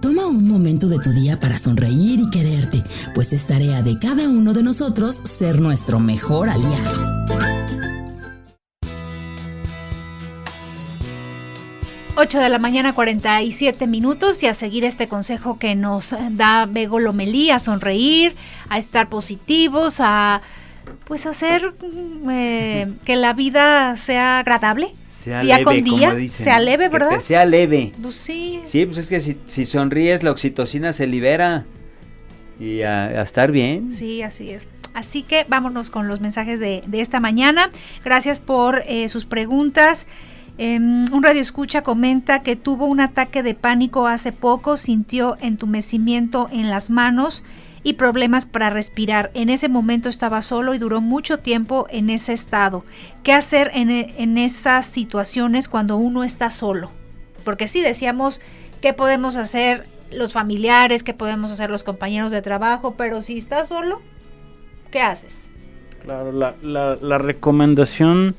Toma 0.00 0.26
un 0.26 0.48
momento 0.48 0.88
de 0.88 0.98
tu 0.98 1.10
día 1.10 1.38
para 1.40 1.58
sonreír 1.58 2.20
y 2.20 2.30
quererte, 2.30 2.82
pues 3.14 3.32
es 3.32 3.46
tarea 3.46 3.82
de 3.82 3.98
cada 3.98 4.28
uno 4.28 4.52
de 4.52 4.62
nosotros 4.62 5.14
ser 5.14 5.60
nuestro 5.60 5.98
mejor 6.00 6.48
aliado. 6.48 7.22
8 12.14 12.38
de 12.38 12.48
la 12.50 12.58
mañana 12.58 12.94
47 12.94 13.86
minutos 13.86 14.42
y 14.42 14.46
a 14.46 14.54
seguir 14.54 14.84
este 14.84 15.08
consejo 15.08 15.58
que 15.58 15.74
nos 15.74 16.14
da 16.32 16.66
Bego 16.66 17.00
Lomelí, 17.00 17.50
a 17.50 17.58
sonreír, 17.58 18.36
a 18.68 18.76
estar 18.76 19.08
positivos, 19.08 19.96
a 19.98 20.42
pues 21.04 21.26
hacer 21.26 21.74
eh, 22.30 22.92
que 23.04 23.16
la 23.16 23.32
vida 23.32 23.96
sea 23.96 24.38
agradable. 24.38 24.94
Sea 25.08 25.42
día 25.42 25.58
leve, 25.58 25.64
con 25.64 25.82
día, 25.82 26.08
como 26.08 26.18
dicen, 26.20 26.44
sea 26.44 26.58
leve, 26.58 26.84
que 26.84 26.90
¿verdad? 26.90 27.20
sea 27.20 27.44
leve. 27.44 27.92
Pues 28.02 28.16
sí. 28.16 28.60
Sí, 28.64 28.86
pues 28.86 28.98
es 28.98 29.08
que 29.08 29.20
si, 29.20 29.38
si 29.46 29.64
sonríes, 29.64 30.22
la 30.22 30.32
oxitocina 30.32 30.92
se 30.92 31.06
libera 31.06 31.64
y 32.58 32.82
a, 32.82 33.04
a 33.04 33.22
estar 33.22 33.52
bien. 33.52 33.90
Sí, 33.92 34.22
así 34.22 34.50
es. 34.50 34.64
Así 34.94 35.22
que 35.22 35.46
vámonos 35.48 35.90
con 35.90 36.08
los 36.08 36.20
mensajes 36.20 36.60
de, 36.60 36.82
de 36.86 37.00
esta 37.00 37.20
mañana. 37.20 37.70
Gracias 38.04 38.40
por 38.40 38.82
eh, 38.86 39.08
sus 39.08 39.24
preguntas. 39.24 40.06
Em, 40.58 41.06
un 41.12 41.22
radio 41.22 41.40
escucha 41.40 41.82
comenta 41.82 42.42
que 42.42 42.56
tuvo 42.56 42.84
un 42.86 43.00
ataque 43.00 43.42
de 43.42 43.54
pánico 43.54 44.06
hace 44.06 44.32
poco, 44.32 44.76
sintió 44.76 45.36
entumecimiento 45.40 46.48
en 46.52 46.68
las 46.68 46.90
manos 46.90 47.42
y 47.84 47.94
problemas 47.94 48.46
para 48.46 48.70
respirar. 48.70 49.30
En 49.34 49.48
ese 49.48 49.68
momento 49.68 50.08
estaba 50.08 50.42
solo 50.42 50.74
y 50.74 50.78
duró 50.78 51.00
mucho 51.00 51.38
tiempo 51.38 51.86
en 51.90 52.10
ese 52.10 52.32
estado. 52.32 52.84
¿Qué 53.22 53.32
hacer 53.32 53.70
en, 53.74 53.90
e- 53.90 54.44
esas 54.44 54.86
situaciones 54.86 55.68
cuando 55.68 55.96
uno 55.96 56.24
está 56.24 56.50
solo? 56.50 56.90
Porque 57.44 57.66
sí 57.68 57.80
decíamos 57.80 58.40
qué 58.80 58.92
podemos 58.92 59.36
hacer 59.36 59.84
los 60.12 60.32
familiares, 60.32 61.02
qué 61.02 61.14
podemos 61.14 61.50
hacer 61.50 61.70
los 61.70 61.84
compañeros 61.84 62.30
de 62.32 62.42
trabajo, 62.42 62.94
pero 62.96 63.20
si 63.20 63.38
estás 63.38 63.68
solo, 63.68 64.00
¿qué 64.90 65.00
haces? 65.00 65.48
Claro, 66.04 66.32
la, 66.32 66.54
la, 66.62 66.96
la 67.00 67.18
recomendación 67.18 68.34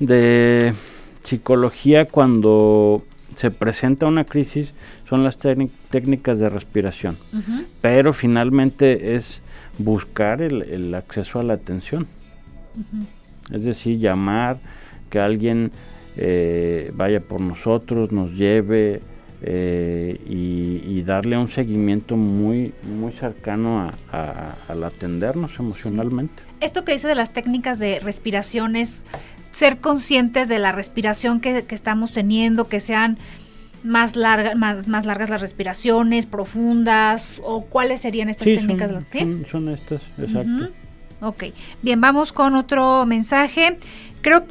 de 0.00 0.74
psicología 1.24 2.06
cuando 2.06 3.02
se 3.36 3.50
presenta 3.50 4.06
una 4.06 4.24
crisis 4.24 4.70
son 5.08 5.22
las 5.24 5.38
técnic- 5.38 5.70
técnicas 5.90 6.38
de 6.38 6.48
respiración, 6.48 7.16
pero 7.80 8.12
finalmente 8.12 9.14
es 9.16 9.40
buscar 9.78 10.42
el, 10.42 10.62
el 10.62 10.94
acceso 10.94 11.38
a 11.38 11.42
la 11.42 11.54
atención, 11.54 12.06
es 13.52 13.62
decir, 13.62 13.98
llamar, 13.98 14.58
que 15.10 15.20
alguien 15.20 15.70
eh, 16.16 16.90
vaya 16.94 17.20
por 17.20 17.40
nosotros, 17.40 18.10
nos 18.10 18.32
lleve 18.32 19.00
eh, 19.42 20.18
y, 20.28 20.82
y 20.84 21.02
darle 21.02 21.36
un 21.36 21.50
seguimiento 21.50 22.16
muy, 22.16 22.72
muy 22.98 23.12
cercano 23.12 23.80
a, 23.82 23.92
a- 24.10 24.54
al 24.68 24.82
atendernos 24.82 25.52
emocionalmente. 25.58 26.42
Esto 26.60 26.84
que 26.84 26.92
dice 26.92 27.06
de 27.06 27.14
las 27.14 27.32
técnicas 27.32 27.78
de 27.78 28.00
respiración 28.00 28.76
es 28.76 29.04
ser 29.52 29.76
conscientes 29.78 30.48
de 30.48 30.58
la 30.58 30.72
respiración 30.72 31.40
que, 31.40 31.64
que 31.64 31.74
estamos 31.74 32.12
teniendo, 32.12 32.64
que 32.64 32.80
sean 32.80 33.18
más, 33.84 34.16
larga, 34.16 34.54
más, 34.54 34.88
más 34.88 35.06
largas 35.06 35.30
las 35.30 35.40
respiraciones, 35.40 36.26
profundas, 36.26 37.40
o 37.44 37.64
cuáles 37.66 38.00
serían 38.00 38.28
estas 38.28 38.48
Sí, 38.48 38.54
técnicas. 38.56 38.90
son, 38.90 39.06
¿sí? 39.06 39.18
son- 39.20 39.46
son 39.50 39.68
estas, 39.68 40.02
exacto. 40.18 40.40
Ujú. 40.50 40.68
Ok, 41.20 41.44
bien, 41.82 42.00
vamos 42.00 42.32
con 42.32 42.54
otro 42.56 43.06
mensaje. 43.06 43.78
Creo, 44.20 44.44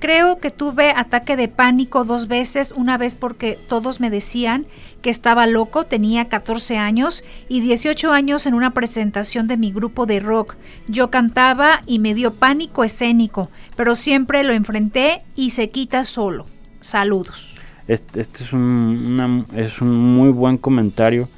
creo 0.00 0.38
que 0.40 0.50
tuve 0.50 0.90
ataque 0.90 1.36
de 1.36 1.46
pánico 1.48 2.04
dos 2.04 2.26
veces, 2.26 2.72
una 2.74 2.98
vez 2.98 3.14
porque 3.14 3.56
todos 3.68 4.00
me 4.00 4.10
decían 4.10 4.66
que 5.02 5.10
estaba 5.10 5.46
loco, 5.46 5.84
tenía 5.84 6.28
14 6.28 6.76
años 6.76 7.22
y 7.48 7.60
18 7.60 8.12
años 8.12 8.44
en 8.46 8.54
una 8.54 8.72
presentación 8.72 9.46
de 9.46 9.56
mi 9.56 9.72
grupo 9.72 10.04
de 10.04 10.20
rock. 10.20 10.56
Yo 10.88 11.10
cantaba 11.10 11.80
y 11.86 11.98
me 12.00 12.14
dio 12.14 12.34
pánico 12.34 12.82
escénico, 12.84 13.48
pero 13.76 13.94
siempre 13.94 14.42
lo 14.42 14.52
enfrenté 14.52 15.22
y 15.36 15.50
se 15.50 15.70
quita 15.70 16.04
solo. 16.04 16.46
Saludos. 16.80 17.49
Este, 17.90 18.20
este 18.20 18.44
es, 18.44 18.52
un, 18.52 18.60
una- 18.60 19.44
es 19.56 19.80
un 19.80 19.90
muy 19.98 20.30
buen 20.30 20.58
comentario 20.58 21.28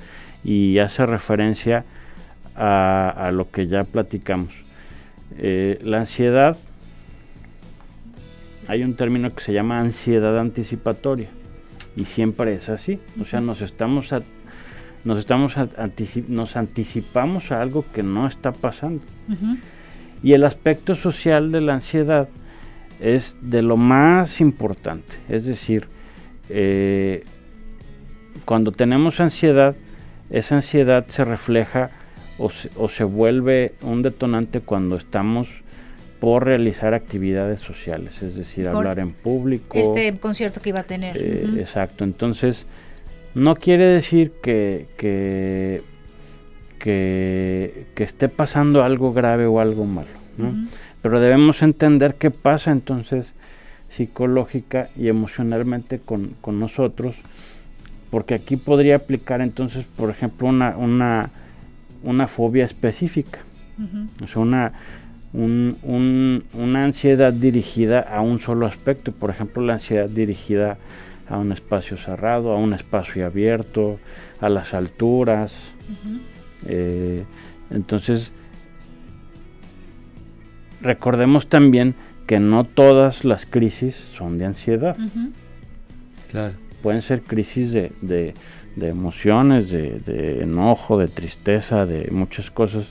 y 0.45 0.79
hace 0.81 1.07
referencia 1.07 1.85
a, 2.55 3.09
a 3.09 3.33
lo 3.33 3.51
que 3.51 3.67
ya 3.69 3.85
platicamos. 3.85 4.53
Eh, 5.38 5.79
la 5.83 6.01
ansiedad, 6.01 6.59
hay 8.69 8.83
un 8.85 8.95
término 8.97 9.35
que 9.35 9.43
se 9.43 9.55
llama 9.55 9.81
ansiedad 9.81 10.38
anticipatoria 10.38 11.29
y 11.97 12.05
siempre 12.05 12.53
es 12.55 12.69
así. 12.69 12.99
O 13.19 13.25
sea, 13.25 13.41
nos 13.41 13.62
estamos, 13.62 14.12
a- 14.12 14.21
nos, 15.05 15.19
estamos 15.19 15.57
a- 15.57 15.69
nos 16.29 16.57
anticipamos 16.59 17.51
a 17.51 17.62
algo 17.62 17.83
que 17.95 18.03
no 18.03 18.27
está 18.27 18.53
pasando. 18.53 19.01
Y 20.23 20.35
el 20.35 20.45
aspecto 20.45 20.97
social 20.97 21.51
de 21.51 21.62
la 21.62 21.75
ansiedad 21.75 22.29
es 23.01 23.38
de 23.41 23.62
lo 23.62 23.79
más 23.79 24.43
importante. 24.43 25.15
Es 25.31 25.47
decir, 25.47 25.87
eh, 26.53 27.23
cuando 28.45 28.73
tenemos 28.73 29.21
ansiedad, 29.21 29.75
esa 30.31 30.57
ansiedad 30.57 31.07
se 31.09 31.25
refleja 31.25 31.91
o 32.38 32.51
se, 32.51 32.71
o 32.77 32.88
se 32.88 33.05
vuelve 33.05 33.73
un 33.83 34.03
detonante 34.03 34.61
cuando 34.61 34.97
estamos 34.97 35.49
por 36.23 36.45
realizar 36.45 36.95
actividades 36.95 37.59
sociales, 37.61 38.23
es 38.23 38.37
decir, 38.37 38.67
Por 38.67 38.77
hablar 38.77 39.01
en 39.01 39.11
público. 39.12 39.77
Este 39.77 40.17
concierto 40.19 40.61
que 40.61 40.69
iba 40.69 40.79
a 40.79 40.85
tener. 40.85 41.17
Eh. 41.17 41.57
Exacto, 41.59 42.05
entonces 42.05 42.65
no 43.35 43.57
quiere 43.57 43.87
decir 43.87 44.33
que, 44.41 44.87
que, 44.97 45.83
que, 46.79 47.87
que 47.97 48.05
esté 48.05 48.29
pasando 48.29 48.85
algo 48.85 49.12
grave 49.12 49.47
o 49.47 49.59
algo 49.59 49.85
malo, 49.85 50.11
¿no? 50.38 50.69
Pero 51.03 51.19
debemos 51.19 51.61
entender 51.62 52.15
qué 52.15 52.31
pasa 52.31 52.71
entonces 52.71 53.27
psicológica 53.96 54.88
y 54.96 55.09
emocionalmente 55.09 55.98
con, 55.98 56.35
con 56.40 56.59
nosotros, 56.61 57.14
porque 58.11 58.35
aquí 58.35 58.57
podría 58.57 58.96
aplicar 58.96 59.40
entonces, 59.40 59.85
por 59.96 60.11
ejemplo, 60.11 60.48
una, 60.48 60.76
una, 60.76 61.31
una 62.02 62.26
fobia 62.28 62.64
específica, 62.64 63.40
o 64.22 64.26
sea, 64.28 64.42
una, 64.42 64.72
un- 65.33 65.76
un- 65.83 66.44
una 66.55 66.85
ansiedad 66.85 67.33
dirigida 67.33 68.00
a 68.00 68.20
un 68.20 68.38
solo 68.38 68.66
aspecto, 68.66 69.12
por 69.12 69.31
ejemplo, 69.31 69.62
la 69.62 69.74
ansiedad 69.74 70.09
dirigida 70.09 70.76
a 71.28 71.38
un 71.38 71.52
espacio 71.52 71.96
cerrado, 71.96 72.52
a 72.52 72.57
un 72.59 72.74
espacio 72.74 73.24
abierto, 73.26 73.98
a 74.40 74.48
las 74.48 74.74
alturas. 74.74 75.52
Eh, 76.66 77.24
entonces, 77.70 78.31
recordemos 80.83 81.46
también 81.48 81.94
que 82.33 82.40
no 82.40 82.64
todas 82.64 83.27
las 83.27 83.45
crisis 83.45 83.95
son 84.16 84.38
de 84.38 84.47
ansiedad. 84.47 84.97
Claro. 86.31 86.55
pueden 86.83 87.03
ser 87.03 87.21
crisis 87.21 87.73
de, 87.73 87.92
de- 88.01 88.33
de 88.75 88.88
emociones, 88.88 89.68
de, 89.68 90.01
de 90.01 90.42
enojo, 90.42 90.97
de 90.99 91.09
tristeza, 91.09 91.85
de 91.85 92.11
muchas 92.11 92.51
cosas. 92.51 92.87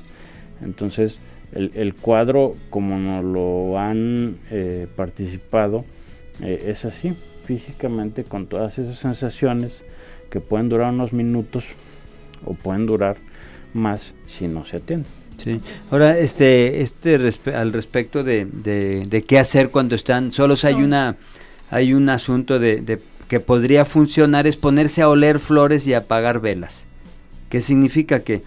Entonces, 0.63 1.15
el, 1.53 1.71
el 1.73 1.95
cuadro, 1.95 2.51
como 2.69 2.99
nos 2.99 3.23
lo 3.25 3.79
han 3.79 4.37
eh, 4.51 4.85
participado, 4.95 5.85
eh, 6.43 6.65
es 6.67 6.85
así, 6.85 7.15
físicamente, 7.45 8.23
con 8.23 8.45
todas 8.45 8.77
esas 8.77 8.99
sensaciones 8.99 9.71
que 10.29 10.39
pueden 10.39 10.69
durar 10.69 10.93
unos 10.93 11.13
minutos 11.13 11.63
o 12.45 12.53
pueden 12.53 12.85
durar 12.85 13.17
más 13.73 14.13
si 14.37 14.47
no 14.47 14.65
se 14.65 14.75
atiende. 14.77 15.09
Sí. 15.37 15.59
Ahora, 15.89 16.17
este, 16.17 16.81
este 16.81 17.17
respe- 17.19 17.55
al 17.55 17.73
respecto 17.73 18.23
de, 18.23 18.45
de, 18.45 19.05
de 19.07 19.23
qué 19.23 19.39
hacer 19.39 19.69
cuando 19.71 19.95
están 19.95 20.31
solos, 20.31 20.63
hay 20.65 20.75
una, 20.75 21.15
hay 21.69 21.93
un 21.93 22.09
asunto 22.09 22.59
de, 22.59 22.81
de 22.81 22.99
que 23.27 23.39
podría 23.39 23.85
funcionar 23.85 24.45
es 24.45 24.55
ponerse 24.57 25.01
a 25.01 25.09
oler 25.09 25.39
flores 25.39 25.87
y 25.87 25.93
apagar 25.93 26.41
velas. 26.41 26.85
¿Qué 27.49 27.59
significa 27.61 28.19
que 28.19 28.43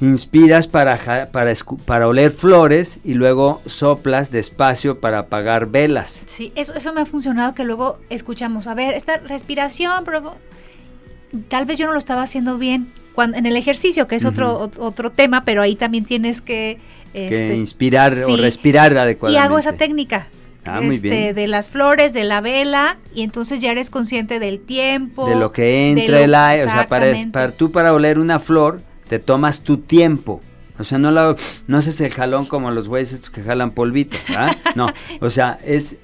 inspiras 0.00 0.68
para 0.68 1.30
para 1.32 1.52
para 1.84 2.06
oler 2.08 2.30
flores 2.30 3.00
y 3.04 3.14
luego 3.14 3.60
soplas 3.66 4.30
despacio 4.30 5.00
para 5.00 5.18
apagar 5.18 5.66
velas? 5.66 6.22
Sí, 6.26 6.52
eso, 6.54 6.74
eso 6.74 6.92
me 6.92 7.00
ha 7.02 7.06
funcionado 7.06 7.54
que 7.54 7.64
luego 7.64 7.98
escuchamos, 8.10 8.66
a 8.66 8.74
ver, 8.74 8.94
esta 8.94 9.16
respiración, 9.18 10.04
pero 10.04 10.34
tal 11.48 11.66
vez 11.66 11.78
yo 11.78 11.86
no 11.86 11.92
lo 11.92 11.98
estaba 11.98 12.22
haciendo 12.22 12.58
bien 12.58 12.92
cuando, 13.18 13.36
en 13.36 13.46
el 13.46 13.56
ejercicio, 13.56 14.06
que 14.06 14.14
es 14.14 14.24
otro, 14.24 14.68
ot- 14.70 14.78
otro 14.78 15.10
tema, 15.10 15.42
pero 15.44 15.60
ahí 15.60 15.74
también 15.74 16.04
tienes 16.04 16.40
que... 16.40 16.78
Que 17.12 17.26
este, 17.26 17.56
inspirar 17.56 18.14
o 18.28 18.36
respirar 18.36 18.92
y 18.92 18.96
adecuadamente. 18.96 19.44
hago 19.44 19.58
esa 19.58 19.72
técnica, 19.72 20.28
Ah, 20.64 20.80
muy 20.80 20.94
este, 20.94 21.08
bien. 21.08 21.34
de 21.34 21.48
las 21.48 21.68
flores, 21.68 22.12
de 22.12 22.22
la 22.22 22.40
vela, 22.40 22.98
y 23.12 23.24
entonces 23.24 23.58
ya 23.58 23.72
eres 23.72 23.90
consciente 23.90 24.38
del 24.38 24.60
tiempo. 24.60 25.28
De 25.28 25.34
lo 25.34 25.50
que 25.50 25.90
entra 25.90 26.18
lo- 26.18 26.24
el 26.26 26.34
aire, 26.36 26.64
o 26.66 26.70
sea, 26.70 26.86
para, 26.86 27.12
para 27.32 27.50
tú 27.50 27.72
para 27.72 27.92
oler 27.92 28.20
una 28.20 28.38
flor, 28.38 28.82
te 29.08 29.18
tomas 29.18 29.62
tu 29.62 29.78
tiempo. 29.78 30.40
O 30.78 30.84
sea, 30.84 30.98
no 30.98 31.10
la, 31.10 31.34
no 31.66 31.78
haces 31.78 32.00
el 32.00 32.12
jalón 32.14 32.44
como 32.46 32.70
los 32.70 32.86
güeyes 32.86 33.12
estos 33.12 33.30
que 33.30 33.42
jalan 33.42 33.72
polvito, 33.72 34.16
¿verdad? 34.28 34.56
No, 34.76 34.86
o 35.20 35.28
sea, 35.30 35.58
es, 35.66 35.96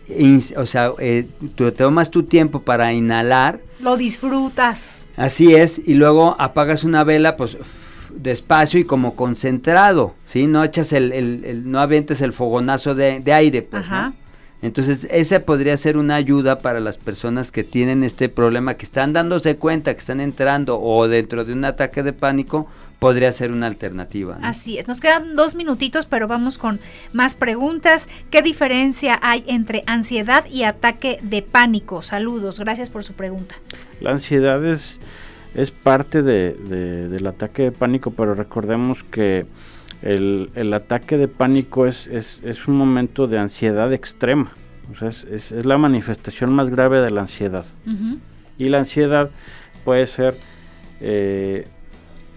o 0.57 0.67
sea, 0.67 0.91
eh, 0.99 1.29
tú 1.55 1.67
te 1.67 1.71
tomas 1.71 2.11
tu 2.11 2.25
tiempo 2.25 2.63
para 2.63 2.93
inhalar, 2.93 3.61
Lo 3.79 3.97
disfrutas. 3.97 5.04
Así 5.17 5.55
es, 5.55 5.81
y 5.87 5.95
luego 5.95 6.37
apagas 6.39 6.85
una 6.85 7.05
vela, 7.05 7.37
pues 7.37 7.57
despacio 8.15 8.79
y 8.81 8.85
como 8.85 9.17
concentrado, 9.17 10.15
¿sí? 10.27 10.47
No 10.47 10.63
echas 10.63 10.93
el, 10.93 11.13
el- 11.13 11.45
el- 11.45 11.71
no 11.71 11.81
avientes 11.81 12.21
el 12.21 12.33
fogonazo 12.33 12.95
de, 12.95 13.21
de 13.21 13.33
aire, 13.33 13.63
pues, 13.63 13.85
Ajá. 13.85 14.09
¿no? 14.11 14.15
Entonces, 14.63 15.07
esa 15.11 15.41
podría 15.41 15.77
ser 15.77 15.99
una 15.99 16.15
ayuda 16.15 16.61
para 16.61 16.81
las 16.81 16.97
personas 16.97 17.53
que 17.53 17.65
tienen 17.65 18.03
este 18.03 18.31
problema, 18.31 18.75
que 18.75 18.85
están 18.87 19.13
dándose 19.13 19.57
cuenta, 19.57 19.93
que 19.93 19.99
están 20.01 20.21
entrando 20.21 20.81
o 20.81 21.07
dentro 21.07 21.45
de 21.45 21.53
un 21.53 21.65
ataque 21.67 22.03
de 22.03 22.15
pánico, 22.15 22.67
podría 23.05 23.31
ser 23.33 23.53
una 23.53 23.67
alternativa. 23.67 24.39
¿no? 24.41 24.47
Así 24.47 24.79
es. 24.79 24.89
Nos 24.89 24.99
quedan 25.01 25.37
dos 25.37 25.55
minutitos, 25.57 26.07
pero 26.07 26.27
vamos 26.27 26.57
con 26.57 26.81
más 27.13 27.35
preguntas. 27.35 28.09
¿Qué 28.31 28.41
diferencia 28.41 29.19
hay 29.23 29.45
entre 29.47 29.85
ansiedad 29.87 30.47
y 30.51 30.63
ataque 30.63 31.19
de 31.21 31.43
pánico? 31.43 32.01
Saludos. 32.01 32.59
Gracias 32.61 32.89
por 32.89 33.05
su 33.05 33.13
pregunta. 33.13 33.57
La 34.01 34.13
ansiedad 34.13 34.65
es, 34.65 34.99
es 35.55 35.71
parte 35.71 36.23
de- 36.23 36.55
de- 36.55 37.09
del 37.11 37.27
ataque 37.27 37.65
de 37.65 37.73
pánico, 37.73 38.11
pero 38.11 38.35
recordemos 38.35 39.03
que 39.05 39.45
el, 40.01 40.49
el 40.55 40.73
ataque 40.73 41.19
de 41.19 41.29
pánico 41.29 41.87
es, 41.87 42.07
es, 42.07 42.41
es 42.43 42.67
un 42.69 42.77
momento 42.79 43.27
de 43.27 43.37
ansiedad 43.39 43.93
extrema. 43.93 44.53
O 44.93 44.97
sea, 44.99 45.09
es, 45.09 45.25
es- 45.25 45.53
es 45.53 45.67
la 45.67 45.77
manifestación 45.77 46.55
más 46.55 46.71
grave 46.71 47.01
de 47.03 47.11
la 47.11 47.21
ansiedad. 47.21 47.67
Y 48.57 48.71
la 48.71 48.79
ansiedad 48.79 49.29
puede 49.85 50.07
ser 50.07 50.37
eh, 51.03 51.67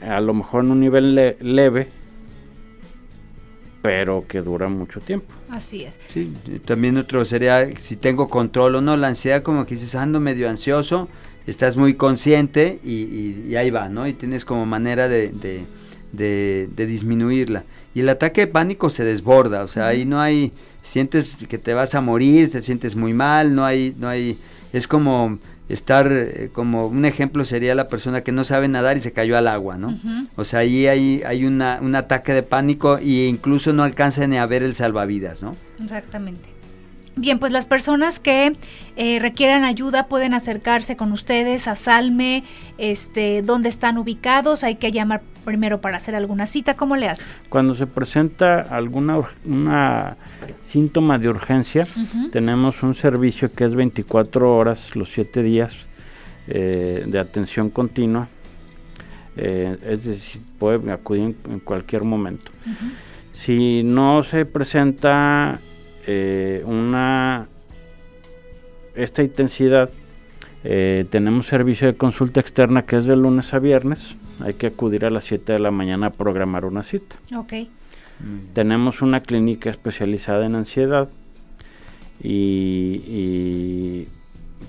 a 0.01 0.19
lo 0.21 0.33
mejor 0.33 0.63
en 0.65 0.71
un 0.71 0.79
nivel 0.79 1.15
le- 1.15 1.37
leve, 1.41 1.89
pero 3.81 4.25
que 4.27 4.41
dura 4.41 4.67
mucho 4.67 4.99
tiempo. 4.99 5.33
Así 5.49 5.83
es. 5.83 5.99
Sí, 6.13 6.33
también 6.65 6.97
otro 6.97 7.23
sería 7.25 7.69
si 7.79 7.95
tengo 7.95 8.27
control 8.27 8.75
o 8.75 8.81
no. 8.81 8.97
La 8.97 9.07
ansiedad, 9.07 9.43
como 9.43 9.65
que 9.65 9.75
dices, 9.75 9.95
ando 9.95 10.19
medio 10.19 10.49
ansioso, 10.49 11.07
estás 11.45 11.77
muy 11.77 11.93
consciente 11.93 12.79
y, 12.83 12.93
y- 13.03 13.45
y 13.49 13.55
ahí 13.55 13.69
va, 13.69 13.87
¿no? 13.87 14.07
Y 14.07 14.13
tienes 14.13 14.43
como 14.45 14.65
manera 14.65 15.07
de, 15.07 15.29
de- 15.29 15.61
de- 16.11 16.69
de 16.75 16.85
disminuirla. 16.85 17.63
Y 17.95 18.01
el 18.01 18.09
ataque 18.09 18.41
de 18.41 18.47
pánico 18.47 18.89
se 18.89 19.03
desborda, 19.05 19.63
o 19.63 19.67
sea, 19.67 19.87
ahí 19.87 20.05
no 20.05 20.19
hay, 20.19 20.51
sientes 20.83 21.37
que 21.47 21.57
te 21.57 21.73
vas 21.73 21.95
a 21.95 22.01
morir, 22.01 22.51
te 22.51 22.61
sientes 22.61 22.95
muy 22.95 23.13
mal, 23.13 23.55
no 23.55 23.65
hay, 23.65 23.95
no 23.97 24.07
hay, 24.09 24.37
es 24.73 24.87
como 24.87 25.39
estar, 25.69 26.09
eh, 26.11 26.49
como 26.53 26.87
un 26.87 27.05
ejemplo 27.05 27.45
sería 27.45 27.75
la 27.75 27.87
persona 27.87 28.21
que 28.21 28.31
no 28.31 28.43
sabe 28.43 28.67
nadar 28.67 28.97
y 28.97 29.01
se 29.01 29.11
cayó 29.11 29.37
al 29.37 29.47
agua, 29.47 29.77
¿no? 29.77 29.99
O 30.35 30.45
sea, 30.45 30.59
ahí 30.59 30.87
hay, 30.87 31.23
hay 31.25 31.45
una, 31.45 31.79
un 31.81 31.95
ataque 31.95 32.33
de 32.33 32.43
pánico 32.43 32.97
e 32.97 33.27
incluso 33.27 33.73
no 33.73 33.83
alcanza 33.83 34.25
ni 34.27 34.37
a 34.37 34.45
ver 34.45 34.63
el 34.63 34.75
salvavidas, 34.75 35.41
¿no? 35.41 35.55
Exactamente. 35.81 36.57
Bien, 37.17 37.39
pues 37.39 37.51
las 37.51 37.65
personas 37.65 38.19
que 38.19 38.55
eh, 38.95 39.17
requieran 39.19 39.65
ayuda 39.65 40.05
pueden 40.05 40.35
acercarse 40.35 40.95
con 40.95 41.11
ustedes 41.11 41.67
a 41.67 41.75
Salme, 41.75 42.43
este, 42.77 43.41
dónde 43.41 43.69
están 43.69 43.97
ubicados, 43.97 44.63
hay 44.63 44.75
que 44.75 44.91
llamar 44.91 45.23
primero 45.47 45.79
para 45.79 45.95
hacer 45.95 46.13
alguna 46.13 46.45
cita, 46.45 46.73
¿cómo 46.73 46.97
le 46.97 47.07
hacen? 47.07 47.25
Cuando 47.47 47.73
se 47.73 47.87
presenta 47.87 48.59
alguna 48.59 49.17
una 49.45 50.17
síntoma 50.67 51.17
de 51.17 51.29
urgencia, 51.29 51.87
tenemos 52.33 52.83
un 52.83 52.95
servicio 52.95 53.53
que 53.53 53.63
es 53.63 53.73
24 53.73 54.53
horas, 54.53 54.93
los 54.93 55.09
7 55.09 55.41
días 55.43 55.71
eh, 56.49 57.05
de 57.07 57.17
atención 57.17 57.69
continua. 57.69 58.27
Eh, 59.37 59.77
es 59.85 60.03
decir, 60.03 60.41
puede 60.59 60.91
acudir 60.91 61.37
en, 61.49 61.61
cualquier 61.61 62.03
momento. 62.03 62.51
Si 63.31 63.83
no 63.83 64.23
se 64.25 64.45
presenta 64.45 65.61
eh, 66.05 66.61
una 66.65 67.47
esta 68.95 69.23
intensidad, 69.23 69.91
eh, 70.65 71.05
tenemos 71.09 71.47
servicio 71.47 71.87
de 71.87 71.95
consulta 71.95 72.41
externa 72.41 72.85
que 72.85 72.97
es 72.97 73.05
de 73.05 73.15
lunes 73.15 73.53
a 73.53 73.59
viernes. 73.59 74.17
Hay 74.39 74.53
que 74.53 74.67
acudir 74.67 75.05
a 75.05 75.09
las 75.09 75.25
7 75.25 75.53
de 75.53 75.59
la 75.59 75.71
mañana 75.71 76.07
a 76.07 76.09
programar 76.11 76.65
una 76.65 76.83
cita. 76.83 77.15
Ok. 77.35 77.53
Tenemos 78.53 79.01
una 79.01 79.21
clínica 79.21 79.69
especializada 79.69 80.45
en 80.45 80.55
ansiedad 80.55 81.09
y, 82.21 83.01
y 83.07 84.07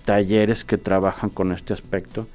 talleres 0.04 0.64
que 0.64 0.76
trabajan 0.76 1.30
con 1.30 1.52
este 1.52 1.72
aspecto 1.72 2.26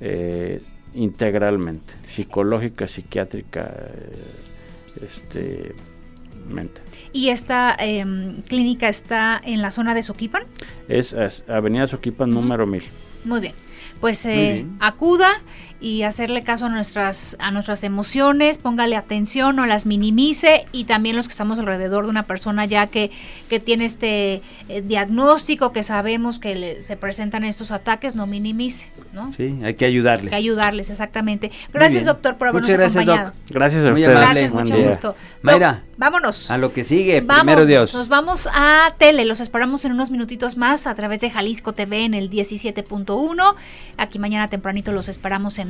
eh, 0.00 0.60
integralmente, 0.94 1.92
psicológica, 2.14 2.88
psiquiátrica, 2.88 3.70
eh, 3.70 5.06
este, 5.06 5.74
mente. 6.48 6.80
¿Y 7.12 7.28
esta 7.28 7.76
em, 7.78 8.42
clínica 8.42 8.88
está 8.88 9.40
en 9.44 9.62
la 9.62 9.70
zona 9.70 9.94
de 9.94 10.02
Soquipan? 10.02 10.42
Es, 10.88 11.14
Avenida 11.48 11.86
Soquipan 11.86 12.30
número 12.30 12.66
1000. 12.66 12.84
Muy 13.24 13.40
bien. 13.40 13.54
Pues 14.00 14.24
Muy 14.24 14.34
eh, 14.34 14.52
bien. 14.54 14.76
acuda 14.80 15.42
y 15.80 16.02
hacerle 16.02 16.42
caso 16.42 16.66
a 16.66 16.68
nuestras, 16.68 17.36
a 17.38 17.50
nuestras 17.50 17.82
emociones, 17.84 18.58
póngale 18.58 18.96
atención, 18.96 19.56
no 19.56 19.64
las 19.66 19.86
minimice 19.86 20.66
y 20.72 20.84
también 20.84 21.16
los 21.16 21.26
que 21.26 21.32
estamos 21.32 21.58
alrededor 21.58 22.04
de 22.04 22.10
una 22.10 22.24
persona 22.24 22.66
ya 22.66 22.86
que, 22.88 23.10
que 23.48 23.60
tiene 23.60 23.86
este 23.86 24.42
eh, 24.68 24.82
diagnóstico, 24.82 25.72
que 25.72 25.82
sabemos 25.82 26.38
que 26.38 26.54
le- 26.54 26.82
se 26.82 26.96
presentan 26.96 27.44
estos 27.44 27.72
ataques, 27.72 28.14
no 28.14 28.26
minimice, 28.26 28.86
¿no? 29.14 29.32
Sí, 29.34 29.58
hay 29.64 29.74
que 29.74 29.86
ayudarles. 29.86 30.26
Hay 30.32 30.42
que 30.42 30.48
ayudarles, 30.50 30.90
exactamente. 30.90 31.50
Gracias, 31.72 32.04
doctor, 32.04 32.36
por 32.36 32.48
habernos 32.48 32.68
Muchas 32.68 32.78
gracias, 32.78 33.02
acompañado. 33.02 33.30
Doc. 33.30 33.50
Gracias 33.54 33.84
a 33.86 33.90
Muy 33.90 34.04
amable. 34.04 34.20
Gracias, 34.26 34.50
Buen 34.52 34.64
mucho 34.64 34.76
día. 34.76 34.86
gusto. 34.88 35.16
Mayra. 35.42 35.72
Doc, 35.72 35.80
vámonos. 35.96 36.50
A 36.50 36.58
lo 36.58 36.72
que 36.72 36.84
sigue, 36.84 37.20
Vamos, 37.22 37.42
primero 37.42 37.64
Dios. 37.66 37.94
Nos 37.94 38.08
vamos 38.08 38.48
a 38.52 38.94
tele, 38.98 39.24
los 39.24 39.40
esperamos 39.40 39.84
en 39.84 39.92
unos 39.92 40.10
minutitos 40.10 40.56
más 40.56 40.86
a 40.86 40.94
través 40.94 41.20
de 41.20 41.30
Jalisco 41.30 41.72
TV 41.72 42.04
en 42.04 42.14
el 42.14 42.28
17.1. 42.30 43.54
Aquí 43.96 44.18
mañana 44.18 44.48
tempranito 44.48 44.92
los 44.92 45.08
esperamos 45.08 45.58
en 45.58 45.69